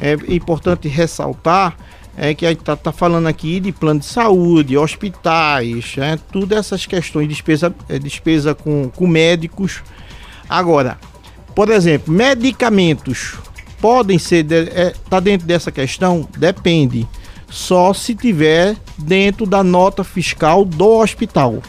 [0.00, 1.76] é importante ressaltar
[2.16, 6.54] é que a gente está tá falando aqui de plano de saúde, hospitais, é, tudo
[6.54, 9.82] essas questões de despesa, é, despesa com, com médicos.
[10.48, 10.98] Agora,
[11.54, 13.34] por exemplo, medicamentos
[13.80, 16.28] podem ser é, tá dentro dessa questão?
[16.36, 17.06] Depende.
[17.48, 21.62] Só se tiver dentro da nota fiscal do hospital.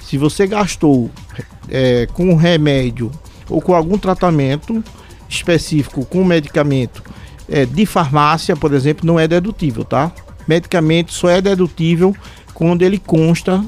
[0.00, 1.10] Se você gastou
[1.68, 3.10] é, com remédio
[3.48, 4.82] ou com algum tratamento
[5.28, 7.02] específico com medicamento
[7.48, 10.12] é, de farmácia, por exemplo, não é dedutível, tá?
[10.46, 12.14] Medicamento só é dedutível
[12.54, 13.64] quando ele consta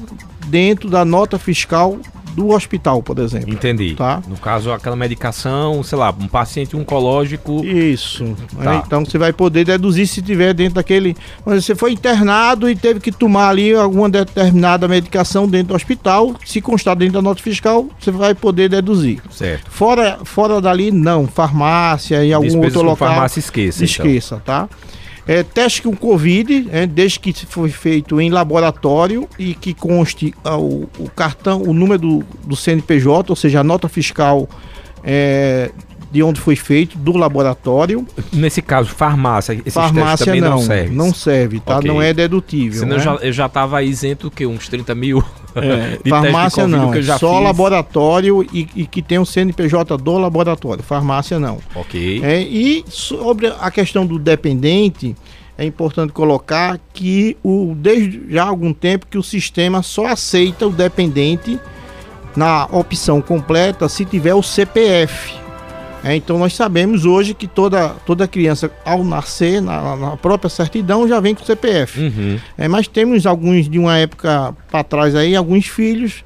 [0.47, 1.99] dentro da nota fiscal
[2.35, 3.51] do hospital, por exemplo.
[3.53, 3.95] Entendi.
[3.95, 4.21] Tá?
[4.27, 7.63] No caso, aquela medicação, sei lá, um paciente oncológico.
[7.65, 8.35] Isso.
[8.61, 8.75] Tá.
[8.85, 11.15] Então você vai poder deduzir se tiver dentro daquele.
[11.45, 16.35] Mas você foi internado e teve que tomar ali alguma determinada medicação dentro do hospital.
[16.45, 19.21] Se constar dentro da nota fiscal, você vai poder deduzir.
[19.29, 19.69] Certo.
[19.69, 21.27] Fora, fora dali, não.
[21.27, 23.07] Farmácia e algum Despesas outro local.
[23.09, 23.83] Farmácia esqueça.
[23.83, 24.67] Esqueça, então.
[24.67, 24.75] tá?
[25.27, 30.57] É, teste com Covid, é, desde que foi feito em laboratório e que conste ah,
[30.57, 34.49] o, o, cartão, o número do, do, CNPJ, ou seja, a nota fiscal
[35.03, 35.71] é,
[36.11, 38.05] de onde foi feito, do laboratório.
[38.33, 40.95] Nesse caso, farmácia, esses farmácia também não, não serve.
[40.95, 41.77] Não serve, tá?
[41.77, 41.89] Okay.
[41.89, 42.79] Não é dedutível.
[42.79, 43.19] Senão né?
[43.21, 44.45] eu já estava isento o quê?
[44.45, 45.23] Uns 30 mil?
[45.55, 47.43] É, farmácia não, só fiz.
[47.43, 50.83] laboratório e, e, que tem o CNPJ do laboratório.
[50.83, 51.59] Farmácia não.
[51.75, 52.21] Ok.
[52.23, 55.15] É, e sobre a questão do dependente,
[55.57, 60.67] é importante colocar que o, desde já há algum tempo que o sistema só aceita
[60.67, 61.59] o dependente
[62.35, 65.40] na opção completa se tiver o CPF.
[66.03, 71.07] É, então nós sabemos hoje que toda, toda criança, ao nascer, na, na própria certidão,
[71.07, 71.99] já vem com CPF.
[71.99, 72.39] Uhum.
[72.57, 76.23] É, mas temos alguns de uma época para trás aí, alguns filhos.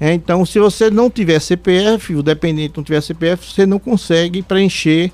[0.00, 4.42] É, então, se você não tiver CPF, o dependente não tiver CPF, você não consegue
[4.42, 5.10] preencher,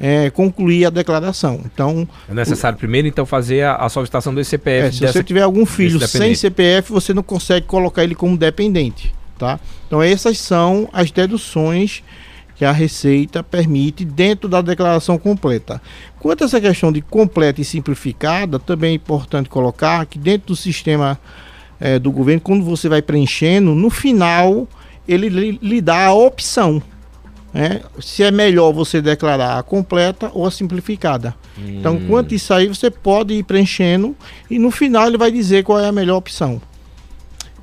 [0.00, 1.60] é, concluir a declaração.
[1.64, 4.88] Então, é necessário o, primeiro então fazer a, a solicitação do CPF.
[4.88, 8.38] É, se dessa, você tiver algum filho sem CPF, você não consegue colocar ele como
[8.38, 9.60] dependente, tá?
[9.86, 12.02] Então, essas são as deduções
[12.60, 15.80] que a Receita permite dentro da declaração completa.
[16.18, 20.56] Quanto a essa questão de completa e simplificada, também é importante colocar que dentro do
[20.56, 21.18] sistema
[21.80, 24.68] é, do governo, quando você vai preenchendo, no final
[25.08, 26.82] ele lhe, lhe dá a opção.
[27.50, 27.80] Né?
[27.98, 31.34] Se é melhor você declarar a completa ou a simplificada.
[31.58, 31.78] Hum.
[31.78, 34.14] Então, quanto isso aí, você pode ir preenchendo
[34.50, 36.60] e no final ele vai dizer qual é a melhor opção.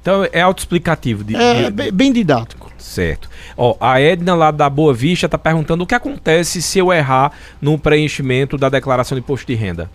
[0.08, 1.22] Então é autoexplicativo.
[1.22, 1.92] De, é de...
[1.92, 2.72] bem didático.
[2.78, 3.30] Certo.
[3.58, 7.34] Ó, a Edna lá da Boa Vista está perguntando o que acontece se eu errar
[7.62, 9.92] no preenchimento da declaração de imposto de renda.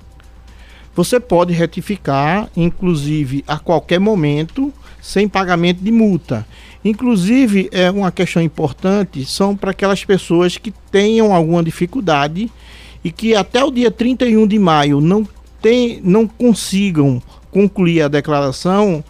[0.94, 4.70] Você pode retificar, inclusive a qualquer momento,
[5.01, 6.46] sem pagamento de multa.
[6.85, 12.53] Inclusive, é uma questão importante, são para aquelas pessoas que tenham alguma dificuldade
[13.03, 15.27] e que até o dia 31 de maio não,
[15.62, 19.03] tem, não consigam concluir a declaração,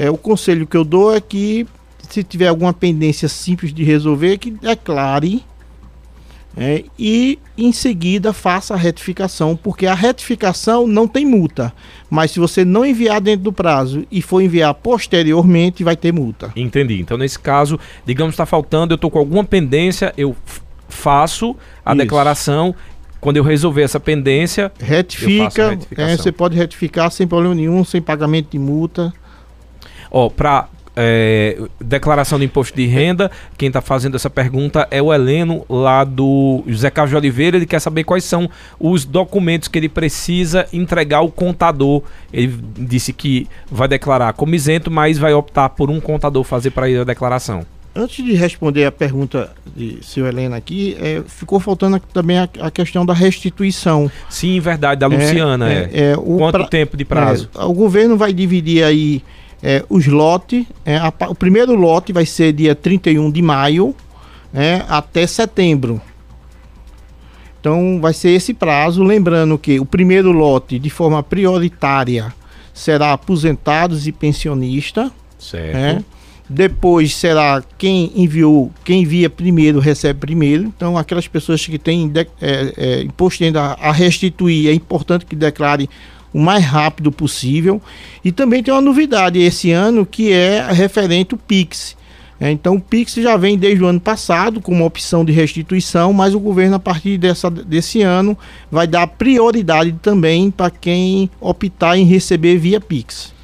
[0.00, 1.66] é, o conselho que eu dou é que
[2.08, 5.44] se tiver alguma pendência simples de resolver, que declare
[6.56, 11.70] é, e em seguida faça a retificação, porque a retificação não tem multa,
[12.08, 16.50] mas se você não enviar dentro do prazo e for enviar posteriormente, vai ter multa.
[16.56, 16.98] Entendi.
[16.98, 20.34] Então, nesse caso, digamos está faltando, eu estou com alguma pendência, eu
[20.88, 21.98] faço a Isso.
[21.98, 22.74] declaração.
[23.20, 25.78] Quando eu resolver essa pendência, retifica.
[25.94, 29.12] É, você pode retificar sem problema nenhum, sem pagamento de multa.
[30.10, 33.30] Ó, para é, declaração de imposto de renda.
[33.56, 37.56] Quem está fazendo essa pergunta é o Heleno, lá do José Carlos de Oliveira.
[37.56, 42.02] Ele quer saber quais são os documentos que ele precisa entregar ao contador.
[42.32, 46.88] Ele disse que vai declarar como isento, mas vai optar por um contador fazer para
[46.88, 47.64] ele a declaração.
[47.92, 52.70] Antes de responder a pergunta de seu Helena aqui, é, ficou faltando também a, a,
[52.70, 54.08] questão da restituição.
[54.28, 55.68] Sim, verdade, da Luciana.
[55.72, 57.50] É, é, é Quanto pra, tempo de prazo?
[57.52, 59.24] É, o governo vai dividir aí
[59.62, 63.94] é, os lotes, é, a, o primeiro lote vai ser dia 31 de maio
[64.54, 66.00] é, até setembro.
[67.60, 69.02] Então vai ser esse prazo.
[69.02, 72.32] Lembrando que o primeiro lote, de forma prioritária,
[72.72, 75.10] será aposentados e pensionistas.
[75.38, 75.76] Certo.
[75.76, 76.02] É.
[76.48, 80.64] Depois será quem enviou, quem envia primeiro recebe primeiro.
[80.64, 85.36] Então, aquelas pessoas que têm de, é, é, imposto ainda a restituir, é importante que
[85.36, 85.88] declare
[86.32, 87.80] o mais rápido possível.
[88.24, 91.96] E também tem uma novidade esse ano que é referente ao Pix.
[92.40, 96.12] É, então o Pix já vem desde o ano passado com uma opção de restituição,
[96.12, 98.36] mas o governo a partir dessa, desse ano
[98.70, 103.34] vai dar prioridade também para quem optar em receber via Pix.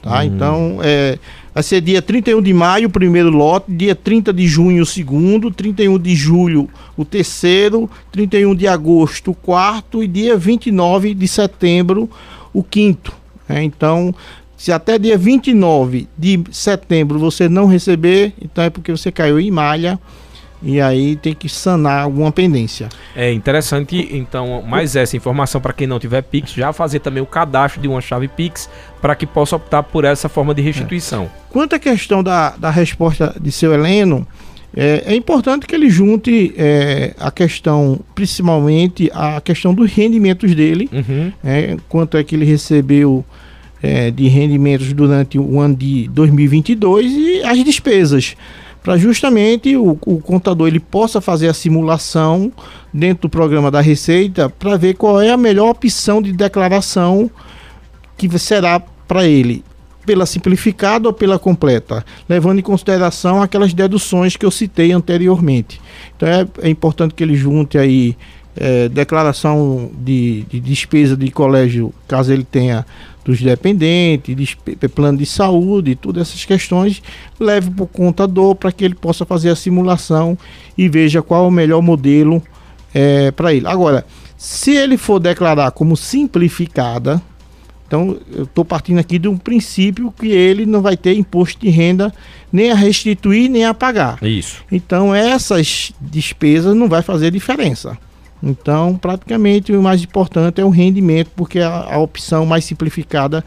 [0.00, 0.18] Tá?
[0.18, 0.22] Uhum.
[0.22, 1.18] Então é,
[1.54, 5.52] Vai ser dia 31 de maio o primeiro lote, dia 30 de junho o segundo,
[5.52, 12.10] 31 de julho o terceiro, 31 de agosto o quarto e dia 29 de setembro
[12.54, 13.12] o quinto.
[13.46, 14.14] É, então,
[14.56, 19.50] se até dia 29 de setembro você não receber, então é porque você caiu em
[19.50, 20.00] malha
[20.62, 22.88] e aí tem que sanar alguma pendência.
[23.14, 27.26] É interessante, então, mais essa informação para quem não tiver Pix, já fazer também o
[27.26, 28.70] cadastro de uma chave Pix
[29.02, 31.24] para que possa optar por essa forma de restituição.
[31.24, 31.28] É.
[31.50, 34.26] Quanto à questão da, da resposta de seu Heleno,
[34.76, 40.90] é, é importante que ele junte é, a questão, principalmente a questão dos rendimentos dele,
[40.92, 41.32] uhum.
[41.44, 43.24] é, quanto é que ele recebeu
[43.82, 48.36] é, de rendimentos durante o ano de 2022 e as despesas
[48.82, 52.52] para justamente o, o, contador ele possa fazer a simulação
[52.92, 57.30] dentro do programa da Receita para ver qual é a melhor opção de declaração
[58.16, 59.64] que será para ele,
[60.04, 65.80] pela simplificada ou pela completa, levando em consideração aquelas deduções que eu citei anteriormente.
[66.16, 68.16] Então é, é importante que ele junte aí
[68.56, 72.86] é, declaração de, de despesa de colégio, caso ele tenha
[73.24, 77.02] dos dependentes, de plano de saúde, todas essas questões,
[77.40, 80.36] leve para o contador para que ele possa fazer a simulação
[80.76, 82.42] e veja qual é o melhor modelo
[82.92, 83.66] é, para ele.
[83.66, 84.04] Agora,
[84.36, 87.20] se ele for declarar como simplificada,
[87.86, 91.68] então eu estou partindo aqui de um princípio que ele não vai ter imposto de
[91.68, 92.12] renda
[92.52, 94.22] nem a restituir nem a pagar.
[94.22, 94.64] Isso.
[94.70, 97.98] Então essas despesas não vai fazer diferença.
[98.42, 103.42] Então, praticamente o mais importante é o rendimento, porque a, a opção mais simplificada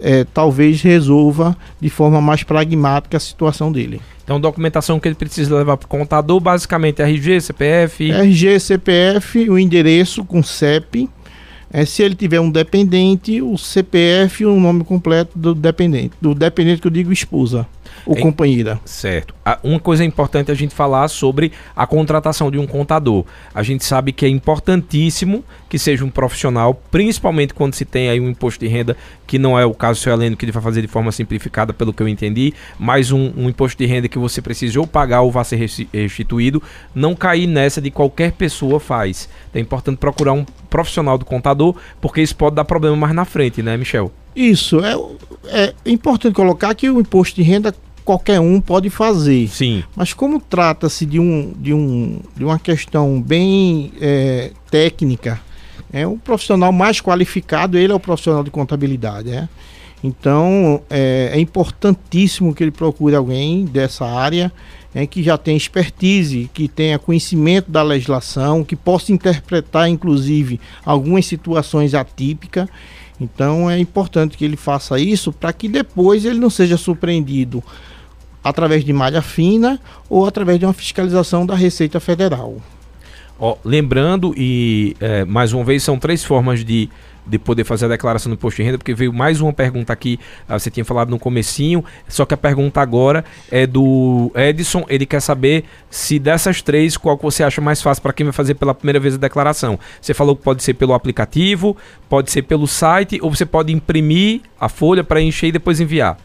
[0.00, 4.00] é, talvez resolva de forma mais pragmática a situação dele.
[4.24, 8.10] Então, documentação que ele precisa levar para o contador, basicamente RG, CPF.
[8.10, 11.10] RG, CPF, o endereço com CEP.
[11.72, 16.14] É, se ele tiver um dependente, o CPF e o nome completo do dependente.
[16.20, 17.66] Do dependente que eu digo esposa
[18.06, 18.80] ou é, companheira.
[18.84, 19.34] Certo.
[19.62, 23.24] Uma coisa importante a gente falar sobre a contratação de um contador.
[23.54, 28.20] A gente sabe que é importantíssimo que seja um profissional, principalmente quando se tem aí
[28.20, 30.62] um imposto de renda, que não é o caso do seu Heleno, que ele vai
[30.62, 34.18] fazer de forma simplificada, pelo que eu entendi, mas um, um imposto de renda que
[34.18, 35.56] você precisa ou pagar ou vai ser
[35.92, 36.62] restituído,
[36.94, 39.28] não cair nessa de qualquer pessoa faz.
[39.54, 43.62] É importante procurar um profissional do contador, porque isso pode dar problema mais na frente,
[43.62, 44.12] né, Michel?
[44.34, 44.80] Isso.
[44.84, 49.48] É, é importante colocar que o imposto de renda qualquer um pode fazer.
[49.48, 49.82] Sim.
[49.96, 55.40] Mas como trata-se de, um, de, um, de uma questão bem é, técnica,
[55.92, 59.48] é um profissional mais qualificado, ele é o profissional de contabilidade, né?
[60.02, 64.52] Então é, é importantíssimo que ele procure alguém dessa área
[64.94, 71.26] é, que já tenha expertise, que tenha conhecimento da legislação, que possa interpretar, inclusive, algumas
[71.26, 72.68] situações atípicas.
[73.20, 77.62] Então é importante que ele faça isso para que depois ele não seja surpreendido
[78.42, 82.56] através de malha fina ou através de uma fiscalização da Receita Federal.
[83.64, 86.88] Lembrando, e é, mais uma vez, são três formas de,
[87.26, 90.18] de poder fazer a declaração do imposto de renda, porque veio mais uma pergunta aqui,
[90.48, 95.06] ah, você tinha falado no comecinho, só que a pergunta agora é do Edson, ele
[95.06, 98.54] quer saber se dessas três, qual que você acha mais fácil para quem vai fazer
[98.54, 99.78] pela primeira vez a declaração.
[100.00, 101.76] Você falou que pode ser pelo aplicativo,
[102.08, 106.18] pode ser pelo site, ou você pode imprimir a folha para encher e depois enviar.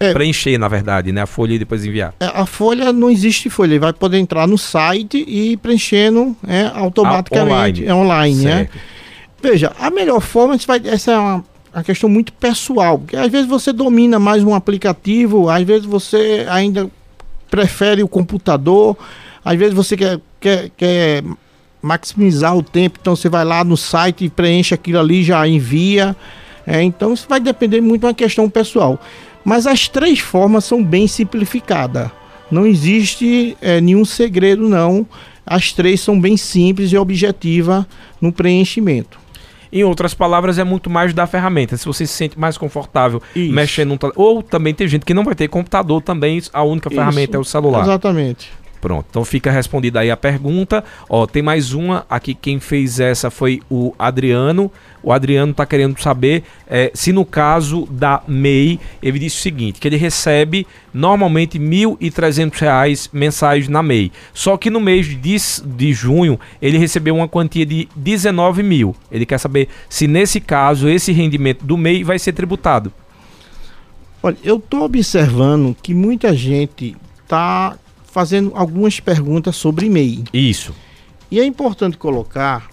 [0.00, 0.12] É.
[0.12, 1.22] Preencher, na verdade, né?
[1.22, 2.14] A folha e depois enviar.
[2.20, 6.70] É, A folha não existe folha, ele vai poder entrar no site e preenchendo é,
[6.72, 7.84] automaticamente.
[7.84, 7.86] Ah, online.
[7.86, 8.68] É online, né?
[9.40, 13.46] Veja, a melhor forma, vai, essa é uma, uma questão muito pessoal, porque às vezes
[13.46, 16.90] você domina mais um aplicativo, às vezes você ainda
[17.50, 18.96] prefere o computador,
[19.44, 21.24] às vezes você quer, quer, quer
[21.80, 26.16] maximizar o tempo, então você vai lá no site e preenche aquilo ali, já envia.
[26.66, 29.00] É, então isso vai depender muito uma questão pessoal.
[29.44, 32.10] Mas as três formas são bem simplificadas.
[32.50, 35.06] Não existe é, nenhum segredo, não.
[35.46, 37.86] As três são bem simples e objetivas
[38.20, 39.18] no preenchimento.
[39.72, 41.76] Em outras palavras, é muito mais da ferramenta.
[41.76, 43.52] Se você se sente mais confortável Isso.
[43.52, 47.32] mexendo tele- Ou também tem gente que não vai ter computador também, a única ferramenta
[47.32, 47.36] Isso.
[47.36, 47.82] é o celular.
[47.82, 48.50] Exatamente.
[48.80, 50.84] Pronto, então fica respondida aí a pergunta.
[51.08, 52.34] Ó, tem mais uma aqui.
[52.34, 54.70] Quem fez essa foi o Adriano.
[55.02, 59.80] O Adriano tá querendo saber eh, se no caso da MEI, ele disse o seguinte:
[59.80, 64.12] que ele recebe normalmente 1.300 reais mensais na MEI.
[64.32, 68.94] Só que no mês de, de junho ele recebeu uma quantia de 19 mil.
[69.10, 72.92] Ele quer saber se nesse caso esse rendimento do MEI vai ser tributado.
[74.22, 77.76] Olha, eu estou observando que muita gente está
[78.10, 80.24] fazendo algumas perguntas sobre MEI.
[80.32, 80.74] Isso.
[81.30, 82.68] E é importante colocar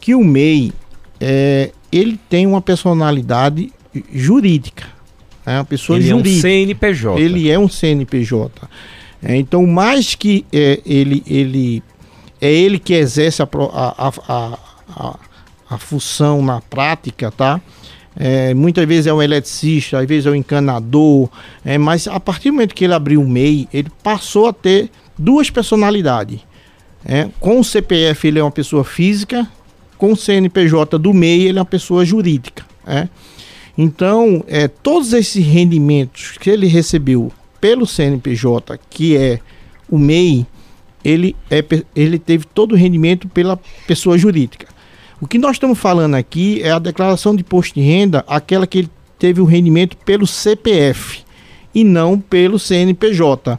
[0.00, 0.72] que o MEI
[1.20, 3.72] é, ele tem uma personalidade
[4.12, 4.86] jurídica.
[5.44, 6.42] É uma pessoa ele é um jurídica.
[6.42, 7.20] CNPJ.
[7.20, 8.68] Ele é um CNPJ.
[9.22, 11.82] É, então, mais que é, ele, ele
[12.40, 14.58] é ele que exerce a, a, a,
[14.88, 15.18] a,
[15.68, 17.60] a função na prática, tá?
[18.16, 21.28] É, muitas vezes é um eletricista, às vezes é um encanador,
[21.64, 24.90] é, mas a partir do momento que ele abriu o MEI, ele passou a ter
[25.16, 26.40] duas personalidades.
[27.04, 29.48] É, com o CPF ele é uma pessoa física,
[29.96, 32.64] com o CNPJ do MEI ele é uma pessoa jurídica.
[32.86, 33.08] É.
[33.78, 39.40] Então, é, todos esses rendimentos que ele recebeu pelo CNPJ, que é
[39.88, 40.46] o MEI,
[41.04, 44.66] ele, é, ele teve todo o rendimento pela pessoa jurídica.
[45.20, 48.78] O que nós estamos falando aqui é a declaração de imposto de renda, aquela que
[48.78, 51.20] ele teve o rendimento pelo CPF
[51.74, 53.58] e não pelo CNPJ.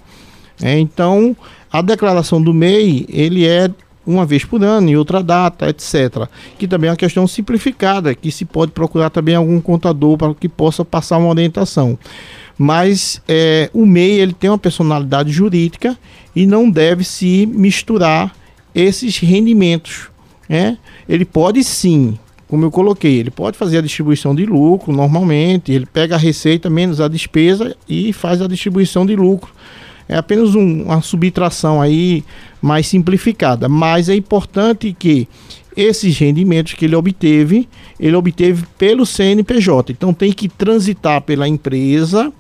[0.60, 1.36] É, então,
[1.72, 3.70] a declaração do MEI, ele é
[4.06, 6.28] uma vez por ano, em outra data, etc.
[6.58, 10.50] Que também é uma questão simplificada, que se pode procurar também algum contador para que
[10.50, 11.98] possa passar uma orientação.
[12.58, 15.96] Mas é, o MEI ele tem uma personalidade jurídica
[16.36, 18.34] e não deve se misturar
[18.74, 20.11] esses rendimentos.
[20.52, 20.78] Né?
[21.08, 25.86] Ele pode sim, como eu coloquei, ele pode fazer a distribuição de lucro normalmente, ele
[25.86, 29.50] pega a receita menos a despesa e faz a distribuição de lucro.
[30.10, 32.22] É apenas um- uma subtração aí
[32.62, 35.26] mais simplificada, mas é importante que
[35.74, 39.94] esses rendimentos que ele obteve, ele obteve pelo CNPJ.
[39.94, 42.34] Então tem que transitar pela empresa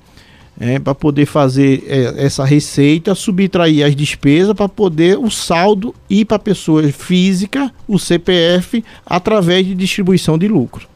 [0.84, 6.36] para poder fazer é, essa receita, subtrair as despesas para poder o saldo ir para
[6.36, 10.88] a pessoa física, o CPF, através de distribuição de lucro.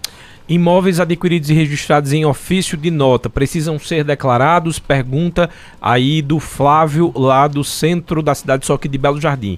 [0.48, 4.78] Imóveis adquiridos e registrados em ofício de nota precisam ser declarados?
[4.78, 5.50] Pergunta
[5.82, 9.58] aí do Flávio, lá do centro da cidade, só que de Belo Jardim.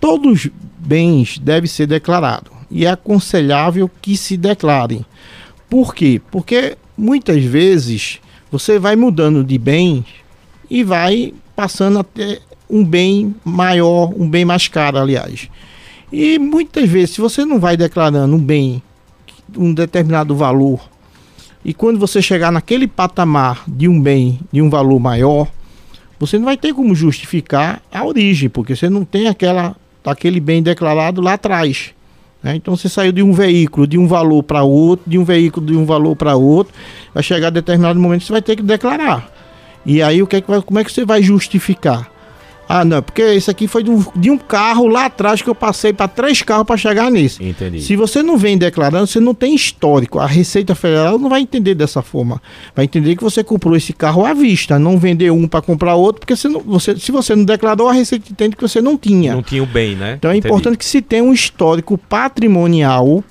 [0.00, 5.04] todos os bens devem ser declarados e é aconselhável que se declarem.
[5.68, 6.20] Por quê?
[6.32, 8.18] Porque muitas vezes
[8.50, 10.04] você vai mudando de bem
[10.68, 15.48] e vai passando a ter um bem maior, um bem mais caro, aliás.
[16.12, 18.82] E muitas vezes, se você não vai declarando um bem,
[19.56, 20.80] um determinado valor,
[21.64, 25.46] e quando você chegar naquele patamar de um bem de um valor maior,
[26.18, 30.62] você não vai ter como justificar a origem, porque você não tem aquela, aquele bem
[30.62, 31.94] declarado lá atrás.
[32.42, 32.56] Né?
[32.56, 35.76] Então você saiu de um veículo de um valor para outro, de um veículo de
[35.76, 36.72] um valor para outro,
[37.12, 39.30] vai chegar a determinado momento você vai ter que declarar.
[39.84, 42.10] E aí o que é que vai, como é que você vai justificar?
[42.72, 45.56] Ah, não, porque isso aqui foi de um, de um carro lá atrás que eu
[45.56, 47.42] passei para três carros para chegar nesse.
[47.44, 47.80] Entendi.
[47.82, 50.20] Se você não vem declarando, você não tem histórico.
[50.20, 52.40] A Receita Federal não vai entender dessa forma.
[52.76, 56.20] Vai entender que você comprou esse carro à vista, não vendeu um para comprar outro,
[56.20, 59.34] porque você não- você- se você não declarou, a Receita entende que você não tinha.
[59.34, 60.14] Não tinha o bem, né?
[60.16, 60.46] Então é Entendi.
[60.46, 63.24] importante que se tenha um histórico patrimonial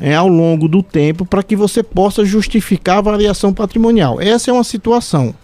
[0.00, 4.20] é, ao longo do tempo para que você possa justificar a variação patrimonial.
[4.20, 5.34] Essa é uma situação.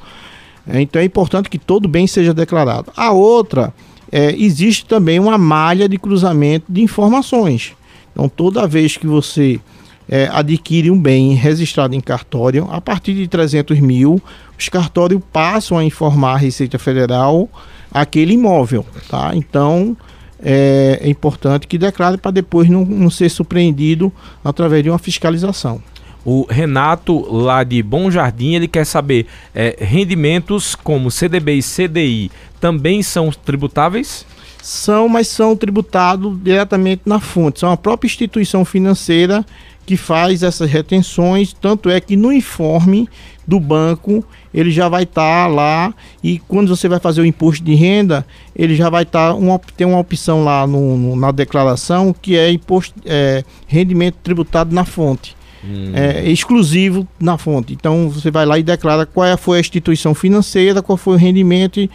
[0.67, 2.93] É, então é importante que todo bem seja declarado.
[2.97, 3.73] A outra
[4.11, 7.73] é, existe também uma malha de cruzamento de informações.
[8.13, 9.61] Então, toda vez que você
[10.09, 14.21] é, adquire um bem registrado em cartório, a partir de 300 mil,
[14.59, 17.49] os cartórios passam a informar a Receita Federal
[17.93, 19.33] aquele imóvel, tá?
[19.35, 19.97] Então,
[20.43, 24.13] é, é importante que declare para depois não, não ser surpreendido
[24.45, 25.81] através de uma fiscalização.
[26.25, 32.31] O Renato, lá de Bom Jardim, ele quer saber: é, rendimentos como CDB e CDI
[32.61, 34.27] também são tributáveis?
[34.63, 37.61] São, mas são tributados diretamente na fonte.
[37.61, 39.45] São a própria instituição financeira
[39.87, 43.09] que faz essas retenções, tanto é que no informe
[43.47, 45.93] do banco ele já vai estar tá lá
[46.23, 49.59] e quando você vai fazer o imposto de renda, ele já vai estar tá uma,
[49.77, 54.85] tem uma opção lá no, no, na declaração que é imposto é, rendimento tributado na
[54.85, 55.35] fonte.
[55.65, 55.93] Hum.
[55.95, 57.73] É, exclusivo na fonte.
[57.73, 61.81] Então você vai lá e declara qual foi a instituição financeira, qual foi o rendimento
[61.81, 61.91] e,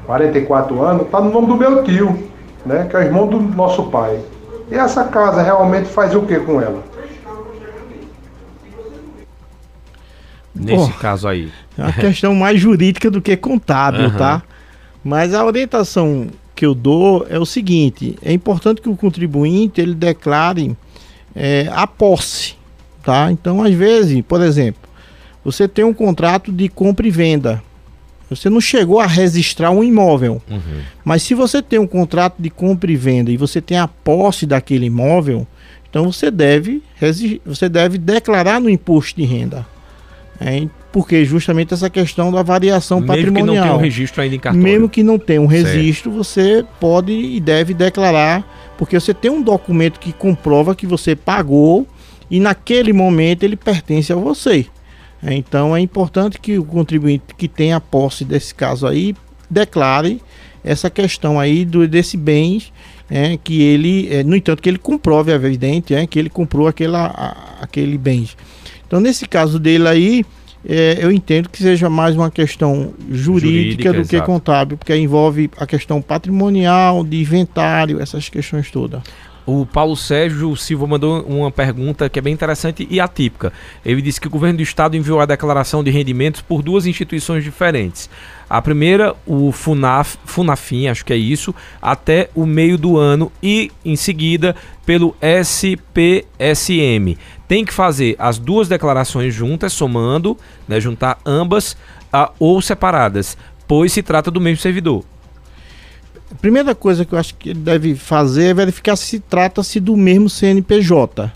[0.05, 2.17] 44 anos, está no nome do meu tio,
[2.65, 4.19] né, que é o irmão do nosso pai.
[4.71, 6.83] E essa casa realmente faz o que com ela?
[10.55, 11.51] Nesse caso aí.
[11.77, 14.17] É uma questão mais jurídica do que contábil, uhum.
[14.17, 14.43] tá?
[15.03, 19.95] Mas a orientação que eu dou é o seguinte: é importante que o contribuinte ele
[19.95, 20.77] declare
[21.35, 22.55] é, a posse,
[23.03, 23.31] tá?
[23.31, 24.81] Então, às vezes, por exemplo,
[25.43, 27.61] você tem um contrato de compra e venda.
[28.35, 30.41] Você não chegou a registrar um imóvel.
[30.49, 30.81] Uhum.
[31.03, 34.45] Mas se você tem um contrato de compra e venda e você tem a posse
[34.45, 35.47] daquele imóvel,
[35.89, 36.81] então você deve,
[37.45, 39.65] você deve declarar no imposto de renda.
[40.41, 43.45] É, porque justamente essa questão da variação Mesmo patrimonial.
[43.45, 44.63] Mesmo que não tenha um registro ainda em cartório.
[44.63, 46.23] Mesmo que não tenha um registro, certo.
[46.23, 48.43] você pode e deve declarar
[48.77, 51.87] porque você tem um documento que comprova que você pagou
[52.29, 54.65] e naquele momento ele pertence a você.
[55.25, 59.15] Então é importante que o contribuinte que tenha posse desse caso aí
[59.49, 60.21] declare
[60.63, 62.71] essa questão aí do, desse bens
[63.09, 66.67] é, que ele, é, no entanto, que ele comprove, é evidente, é, que ele comprou
[66.67, 68.27] aquela, a, aquele bem.
[68.87, 70.25] Então, nesse caso dele aí,
[70.65, 75.49] é, eu entendo que seja mais uma questão jurídica, jurídica do que contábil, porque envolve
[75.57, 79.01] a questão patrimonial, de inventário, essas questões todas.
[79.45, 83.51] O Paulo Sérgio Silva mandou uma pergunta que é bem interessante e atípica.
[83.85, 87.43] Ele disse que o governo do estado enviou a declaração de rendimentos por duas instituições
[87.43, 88.09] diferentes.
[88.49, 90.17] A primeira, o FUNAF,
[90.89, 97.17] acho que é isso, até o meio do ano e em seguida pelo SPSM.
[97.47, 100.37] Tem que fazer as duas declarações juntas, somando,
[100.67, 101.73] né, juntar ambas
[102.13, 103.35] uh, ou separadas,
[103.67, 105.03] pois se trata do mesmo servidor.
[106.33, 109.95] A primeira coisa que eu acho que ele deve fazer é verificar se trata-se do
[109.95, 111.31] mesmo CNPJ.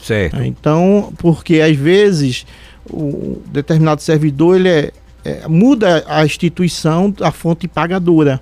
[0.00, 0.42] Certo.
[0.42, 2.46] Então, porque às vezes
[2.90, 4.92] o determinado servidor ele é,
[5.24, 8.38] é, muda a instituição, a fonte pagadora.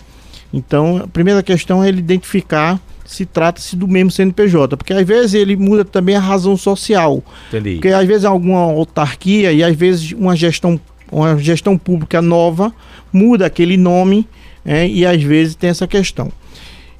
[0.53, 5.35] Então, a primeira questão é ele identificar se trata-se do mesmo CNPJ, porque às vezes
[5.35, 7.23] ele muda também a razão social.
[7.49, 7.75] Entendi.
[7.77, 10.81] Porque às vezes alguma autarquia e às vezes uma gestão,
[11.11, 12.73] uma gestão pública nova
[13.13, 14.27] muda aquele nome
[14.67, 16.31] é, e às vezes tem essa questão.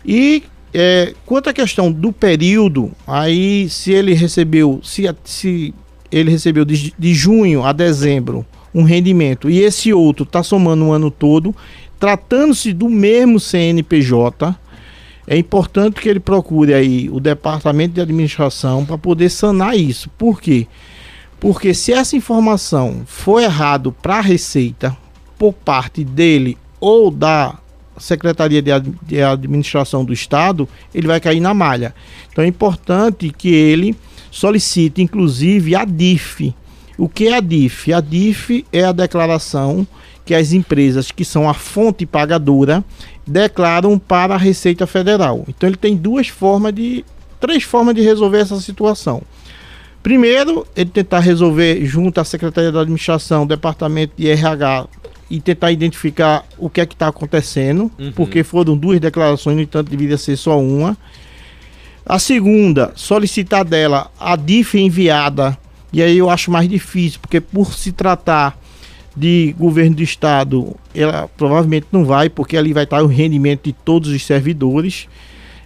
[0.05, 5.75] E é, quanto à questão do período, aí se ele recebeu, se, se
[6.13, 10.89] ele recebeu de, de junho a dezembro um rendimento e esse outro está somando o
[10.89, 11.55] um ano todo,
[11.99, 14.55] tratando-se do mesmo CNPJ,
[15.27, 20.09] é importante que ele procure aí o departamento de administração para poder sanar isso.
[20.11, 20.69] Por quê?
[21.41, 24.97] Porque se essa informação for errado para a Receita
[25.37, 27.59] por parte dele ou da
[27.99, 31.95] Secretaria de, Ad de Administração do Estado, ele vai cair na malha.
[32.31, 33.97] Então é importante que ele
[34.31, 36.55] solicite, inclusive, a DIF.
[36.99, 37.93] O que é a DIF?
[37.93, 39.87] A DIF é a declaração
[40.25, 42.85] que as empresas que são a fonte pagadora
[43.27, 45.45] declaram para a Receita Federal.
[45.49, 47.05] Então ele tem duas formas de.
[47.41, 49.23] três formas de resolver essa situação.
[50.03, 54.87] Primeiro, ele tentar resolver junto à Secretaria da Administração, Departamento de RH
[55.31, 58.13] e tentar identificar o que é que está acontecendo, uhum.
[58.13, 60.97] porque foram duas declarações, no entanto, deveria ser só uma.
[62.05, 65.59] A segunda, solicitar dela a DIF enviada,
[65.93, 68.57] e aí eu acho mais difícil, porque por se tratar
[69.17, 73.73] de governo do estado, ela provavelmente não vai, porque ali vai estar o rendimento de
[73.73, 75.09] todos os servidores.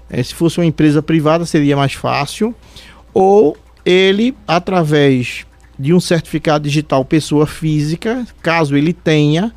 [0.09, 2.55] É, se fosse uma empresa privada, seria mais fácil.
[3.13, 5.45] Ou ele, através
[5.81, 9.51] de um certificado digital pessoa física, caso ele tenha,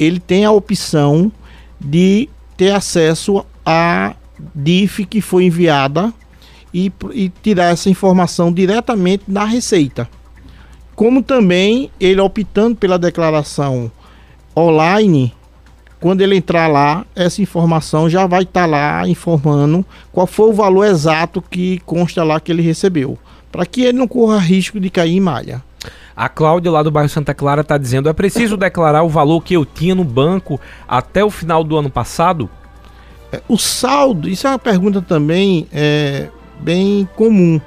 [0.00, 1.30] ele tem a opção
[1.78, 4.14] de ter acesso à
[4.54, 6.14] DIF que foi enviada
[6.72, 10.08] e, e tirar essa informação diretamente da Receita.
[10.94, 13.92] Como também ele optando pela declaração
[14.56, 15.34] online,
[16.00, 20.54] quando ele entrar lá, essa informação já vai estar tá lá informando qual foi o
[20.54, 23.18] valor exato que consta lá que ele recebeu,
[23.52, 25.65] para que ele não corra risco de cair em malha.
[26.16, 29.54] A Cláudia lá do bairro Santa Clara está dizendo: é preciso declarar o valor que
[29.54, 30.58] eu tinha no banco
[30.88, 32.48] até o final do ano passado?
[33.30, 36.28] É, o saldo, isso é uma pergunta também é,
[36.60, 37.60] bem comum.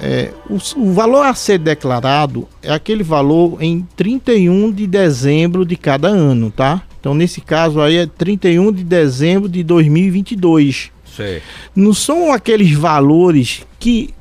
[0.00, 5.76] É, o, o, valor a ser declarado é aquele valor em 31 de dezembro de
[5.76, 6.82] cada ano, tá?
[6.98, 10.90] Então, nesse caso aí é 31 de dezembro de 2022.
[11.04, 11.40] Sei.
[11.74, 14.12] Não são aqueles valores que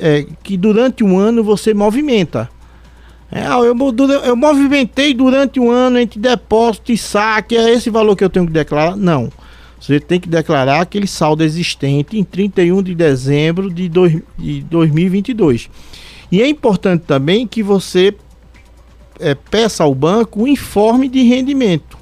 [0.00, 2.48] é, que durante um ano você movimenta.
[3.30, 3.76] É, ah, eu,
[4.24, 8.46] eu movimentei durante um ano entre depósito e saque, é esse valor que eu tenho
[8.46, 8.96] que declarar?
[8.96, 9.30] Não.
[9.80, 15.68] Você tem que declarar aquele saldo existente em 31 de dezembro de, dois, de 2022.
[16.30, 18.14] E é importante também que você
[19.20, 21.96] é, peça ao banco um informe de rendimento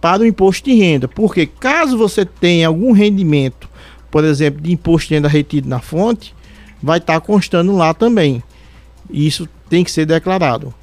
[0.00, 1.06] para o imposto de renda.
[1.06, 3.68] Porque caso você tenha algum rendimento,
[4.10, 6.34] por exemplo, de imposto de renda retido na fonte,
[6.82, 8.42] vai estar tá constando lá também.
[9.10, 10.74] Isso tem que ser declarado.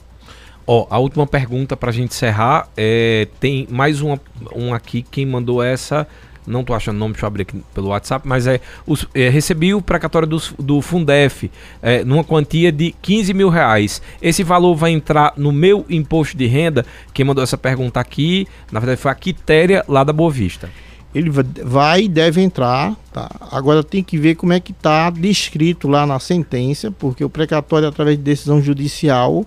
[0.66, 4.20] Ó, a última pergunta para a gente encerrar é tem mais uma
[4.56, 6.08] um aqui quem mandou essa
[6.50, 9.30] não tô achando o nome, deixa eu abrir aqui pelo WhatsApp, mas é, os, é
[9.30, 14.02] recebi o precatório do, do Fundef é, numa quantia de 15 mil reais.
[14.20, 16.86] Esse valor vai entrar no meu imposto de renda?
[17.14, 20.70] Quem mandou essa pergunta aqui, na verdade foi a Quitéria lá da Boa Vista
[21.14, 23.30] ele vai e deve entrar, tá?
[23.52, 27.88] Agora tem que ver como é que está descrito lá na sentença, porque o precatório
[27.88, 29.46] através de decisão judicial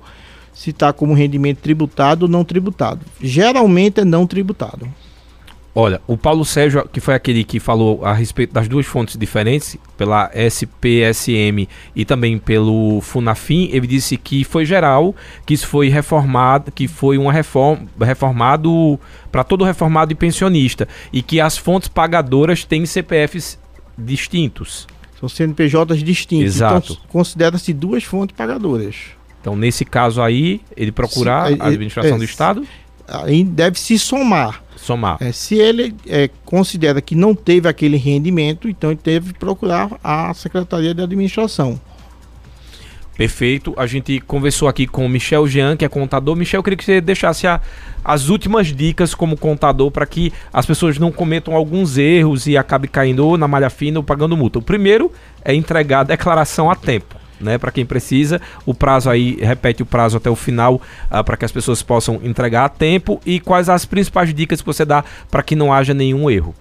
[0.52, 3.00] se está como rendimento tributado ou não tributado.
[3.20, 4.88] Geralmente é não tributado.
[5.74, 9.78] Olha, o Paulo Sérgio, que foi aquele que falou a respeito das duas fontes diferentes,
[9.96, 11.66] pela SPSM
[11.96, 15.14] e também pelo Funafim, ele disse que foi geral,
[15.46, 19.00] que isso foi reformado, que foi uma reforma reformado
[19.30, 23.58] para todo reformado e pensionista e que as fontes pagadoras têm CPFs
[23.96, 24.86] distintos.
[25.18, 26.56] São CNPJs distintos.
[26.56, 26.92] Exato.
[26.92, 28.96] Então considera-se duas fontes pagadoras.
[29.40, 32.66] Então, nesse caso aí, ele procurar Sim, é, a administração é, do Estado?
[33.12, 35.16] Aí deve se somar somar.
[35.20, 39.90] É, se ele é, considera que não teve aquele rendimento, então ele teve que procurar
[40.02, 41.80] a Secretaria de Administração.
[43.16, 43.74] Perfeito.
[43.76, 46.34] A gente conversou aqui com o Michel Jean, que é contador.
[46.34, 47.60] Michel, eu queria que você deixasse a,
[48.04, 52.88] as últimas dicas como contador para que as pessoas não cometam alguns erros e acabe
[52.88, 54.58] caindo na malha fina ou pagando multa.
[54.58, 55.12] O primeiro
[55.44, 58.40] é entregar a declaração a tempo né, para quem precisa.
[58.64, 60.76] O prazo aí, repete o prazo até o final,
[61.10, 63.20] uh, para que as pessoas possam entregar a tempo.
[63.26, 66.54] E quais as principais dicas que você dá para que não haja nenhum erro?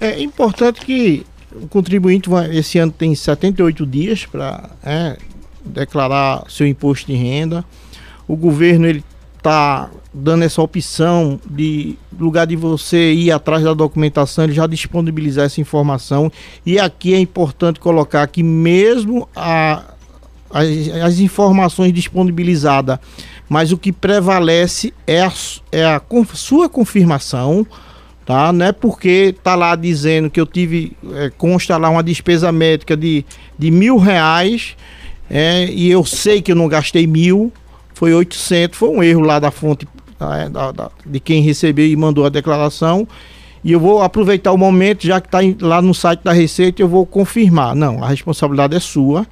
[0.00, 5.16] É importante que o contribuinte esse ano tem 78 dias para é,
[5.64, 7.64] declarar seu imposto de renda.
[8.28, 9.04] O governo ele
[9.36, 15.44] está dando essa opção de lugar de você ir atrás da documentação, ele já disponibilizar
[15.44, 16.32] essa informação.
[16.64, 19.94] E aqui é importante colocar que mesmo a
[20.56, 22.98] as, as informações disponibilizadas,
[23.48, 25.32] mas o que prevalece é a,
[25.70, 26.00] é a
[26.32, 27.66] sua confirmação,
[28.24, 28.52] tá?
[28.52, 32.96] Não é porque tá lá dizendo que eu tive, é, consta lá uma despesa médica
[32.96, 33.24] de,
[33.58, 34.76] de mil reais
[35.28, 37.52] é, e eu sei que eu não gastei mil,
[37.92, 39.86] foi 800, foi um erro lá da fonte
[40.18, 40.48] tá?
[40.48, 43.06] da, da, de quem recebeu e mandou a declaração.
[43.62, 46.88] E eu vou aproveitar o momento, já que está lá no site da Receita, eu
[46.88, 47.74] vou confirmar.
[47.74, 49.26] Não, a responsabilidade é sua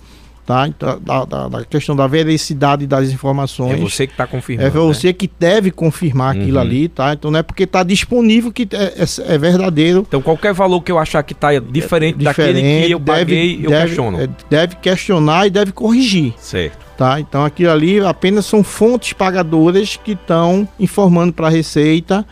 [0.45, 0.69] tá?
[0.69, 3.73] Então, da, da, da questão da veracidade das informações.
[3.73, 4.67] É você que está confirmando.
[4.67, 5.13] É você né?
[5.13, 6.63] que deve confirmar aquilo uhum.
[6.63, 7.13] ali, tá?
[7.13, 10.05] Então não é porque está disponível que é, é, é, verdadeiro.
[10.07, 13.19] Então qualquer valor que eu achar que está diferente, é, diferente, daquele que eu deve,
[13.19, 14.21] paguei, eu deve, questiono.
[14.21, 16.35] É, deve questionar e deve corrigir.
[16.39, 16.85] Certo.
[16.97, 17.19] Tá?
[17.19, 22.25] Então aquilo ali apenas são fontes pagadoras que estão informando para a Receita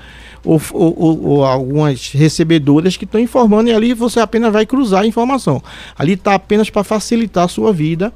[0.44, 5.06] ou, ou, ou, algumas recebedoras que estão informando e ali você apenas vai cruzar a
[5.06, 5.62] informação.
[5.96, 8.12] Ali está apenas para facilitar a sua vida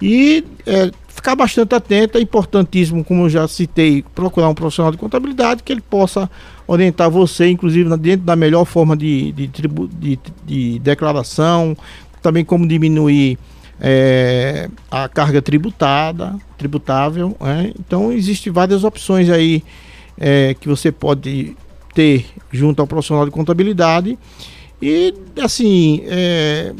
[0.00, 2.16] e é, ficar bastante atento.
[2.16, 6.30] É importantíssimo, como eu já citei, procurar um profissional de contabilidade que ele possa
[6.66, 11.76] orientar você, inclusive dentro da melhor forma de, de, tribu, de, de declaração,
[12.22, 13.38] também como diminuir
[13.80, 17.36] é, a carga tributada, tributável.
[17.40, 17.72] É?
[17.78, 19.62] Então, existem várias opções aí
[20.18, 21.56] é, que você pode
[21.94, 24.18] ter junto ao profissional de contabilidade.
[24.80, 26.72] E, assim, é,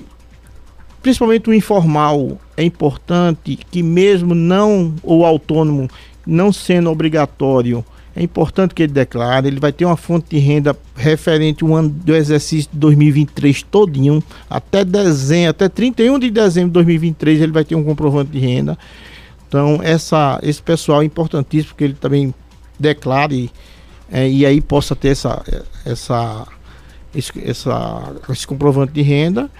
[1.02, 5.88] principalmente o informal, é importante que, mesmo não o autônomo,
[6.26, 7.84] não sendo obrigatório,
[8.14, 9.46] é importante que ele declare.
[9.46, 14.22] Ele vai ter uma fonte de renda referente ao ano do exercício de 2023 todinho,
[14.50, 18.76] até dezembro, até 31 de dezembro de 2023 ele vai ter um comprovante de renda.
[19.46, 22.34] Então, essa, esse pessoal é importantíssimo que ele também
[22.78, 23.50] declare
[24.10, 25.42] é, e aí possa ter essa,
[25.84, 26.46] essa,
[27.14, 29.50] esse, essa, esse comprovante de renda.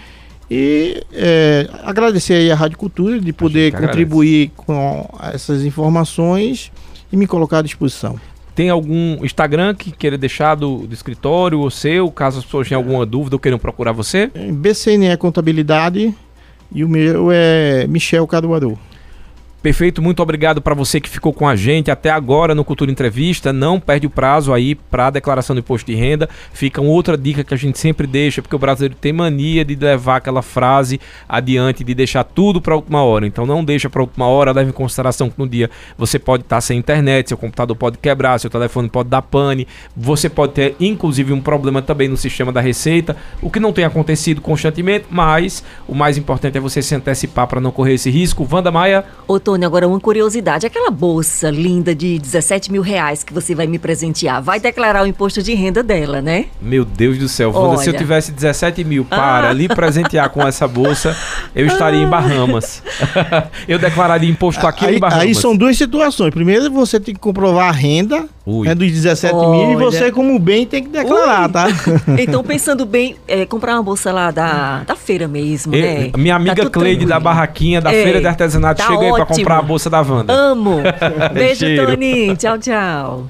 [0.51, 6.73] E é, agradecer aí a Rádio Cultura de poder contribuir com essas informações
[7.13, 8.19] e me colocar à disposição.
[8.55, 12.81] Tem algum Instagram que queira deixar do, do escritório ou seu, caso as pessoas tenham
[12.81, 14.27] alguma dúvida ou queiram procurar você?
[14.27, 16.13] BCNE Contabilidade
[16.73, 18.79] e o meu é Michel Caruaru.
[19.61, 23.53] Perfeito, muito obrigado para você que ficou com a gente até agora no Cultura Entrevista.
[23.53, 26.29] Não perde o prazo aí para a declaração do imposto de renda.
[26.53, 29.75] Fica uma outra dica que a gente sempre deixa, porque o brasileiro tem mania de
[29.75, 33.27] levar aquela frase adiante, de deixar tudo para a última hora.
[33.27, 36.45] Então não deixa para a última hora, leve em consideração que no dia você pode
[36.45, 40.77] estar sem internet, seu computador pode quebrar, seu telefone pode dar pane, você pode ter
[40.79, 45.65] inclusive um problema também no sistema da Receita, o que não tem acontecido constantemente, mas
[45.89, 48.47] o mais importante é você se antecipar para não correr esse risco.
[48.49, 49.05] Wanda Maia.
[49.27, 50.67] Outro Antônio, agora uma curiosidade.
[50.67, 55.07] Aquela bolsa linda de 17 mil reais que você vai me presentear, vai declarar o
[55.07, 56.47] imposto de renda dela, né?
[56.61, 57.79] Meu Deus do céu, Olha.
[57.79, 59.53] se eu tivesse 17 mil para ah.
[59.53, 61.17] lhe presentear com essa bolsa,
[61.55, 62.83] eu estaria em Bahamas.
[63.67, 65.25] eu declararia imposto aqui aí, em Bahamas.
[65.25, 66.31] Aí são duas situações.
[66.35, 68.29] Primeiro, você tem que comprovar a renda
[68.67, 69.67] é dos 17 Olha.
[69.67, 71.53] mil e você, como bem, tem que declarar, Ui.
[71.53, 71.67] tá?
[72.19, 76.11] Então, pensando bem, é, comprar uma bolsa lá da, da feira mesmo, né?
[76.17, 79.27] Minha amiga tá Cleide da Barraquinha, da é, Feira de Artesanato, tá chega aí pra
[79.39, 80.33] comprar a bolsa da Wanda.
[80.33, 80.83] Amo!
[81.33, 82.37] Beijo, Tony.
[82.37, 83.27] Tchau, tchau.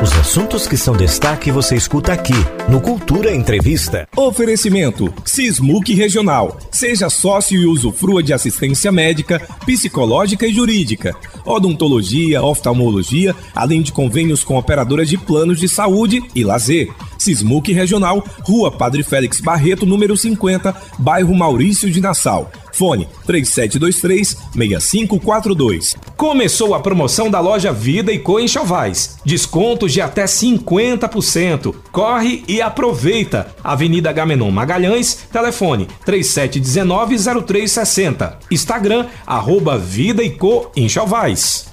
[0.00, 2.32] Os assuntos que são destaque você escuta aqui
[2.68, 4.08] no Cultura Entrevista.
[4.16, 6.56] Oferecimento: Sismuc Regional.
[6.70, 14.44] Seja sócio e usufrua de assistência médica, psicológica e jurídica, odontologia, oftalmologia, além de convênios
[14.44, 16.88] com operadoras de planos de saúde e lazer.
[17.18, 22.50] Sismuc Regional, Rua Padre Félix Barreto, número 50, bairro Maurício de Nassau.
[22.78, 25.96] Fone 3723-6542.
[26.16, 29.18] Começou a promoção da loja Vida e Co Enxovais.
[29.24, 31.74] Descontos de até 50%.
[31.90, 33.48] Corre e aproveita.
[33.64, 38.34] Avenida Gamenon Magalhães, telefone 3719-0360.
[38.50, 40.70] Instagram, arroba Vida e Co.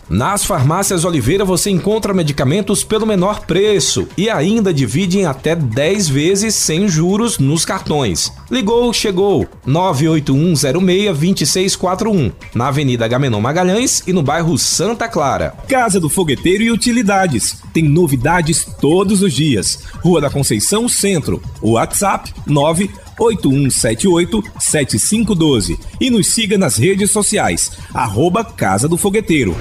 [0.09, 6.09] Nas farmácias Oliveira você encontra medicamentos pelo menor preço e ainda divide em até 10
[6.09, 8.31] vezes sem juros nos cartões.
[8.51, 9.47] Ligou, chegou.
[9.67, 15.55] 981062641, na Avenida Gamenon Magalhães e no bairro Santa Clara.
[15.67, 17.57] Casa do Fogueteiro e Utilidades.
[17.73, 19.79] Tem novidades todos os dias.
[20.03, 21.41] Rua da Conceição Centro.
[21.61, 29.55] WhatsApp 9 8178-7512 e nos siga nas redes sociais, arroba Casa do Fogueteiro.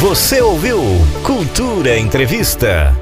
[0.00, 0.80] Você ouviu
[1.24, 2.98] Cultura Entrevista.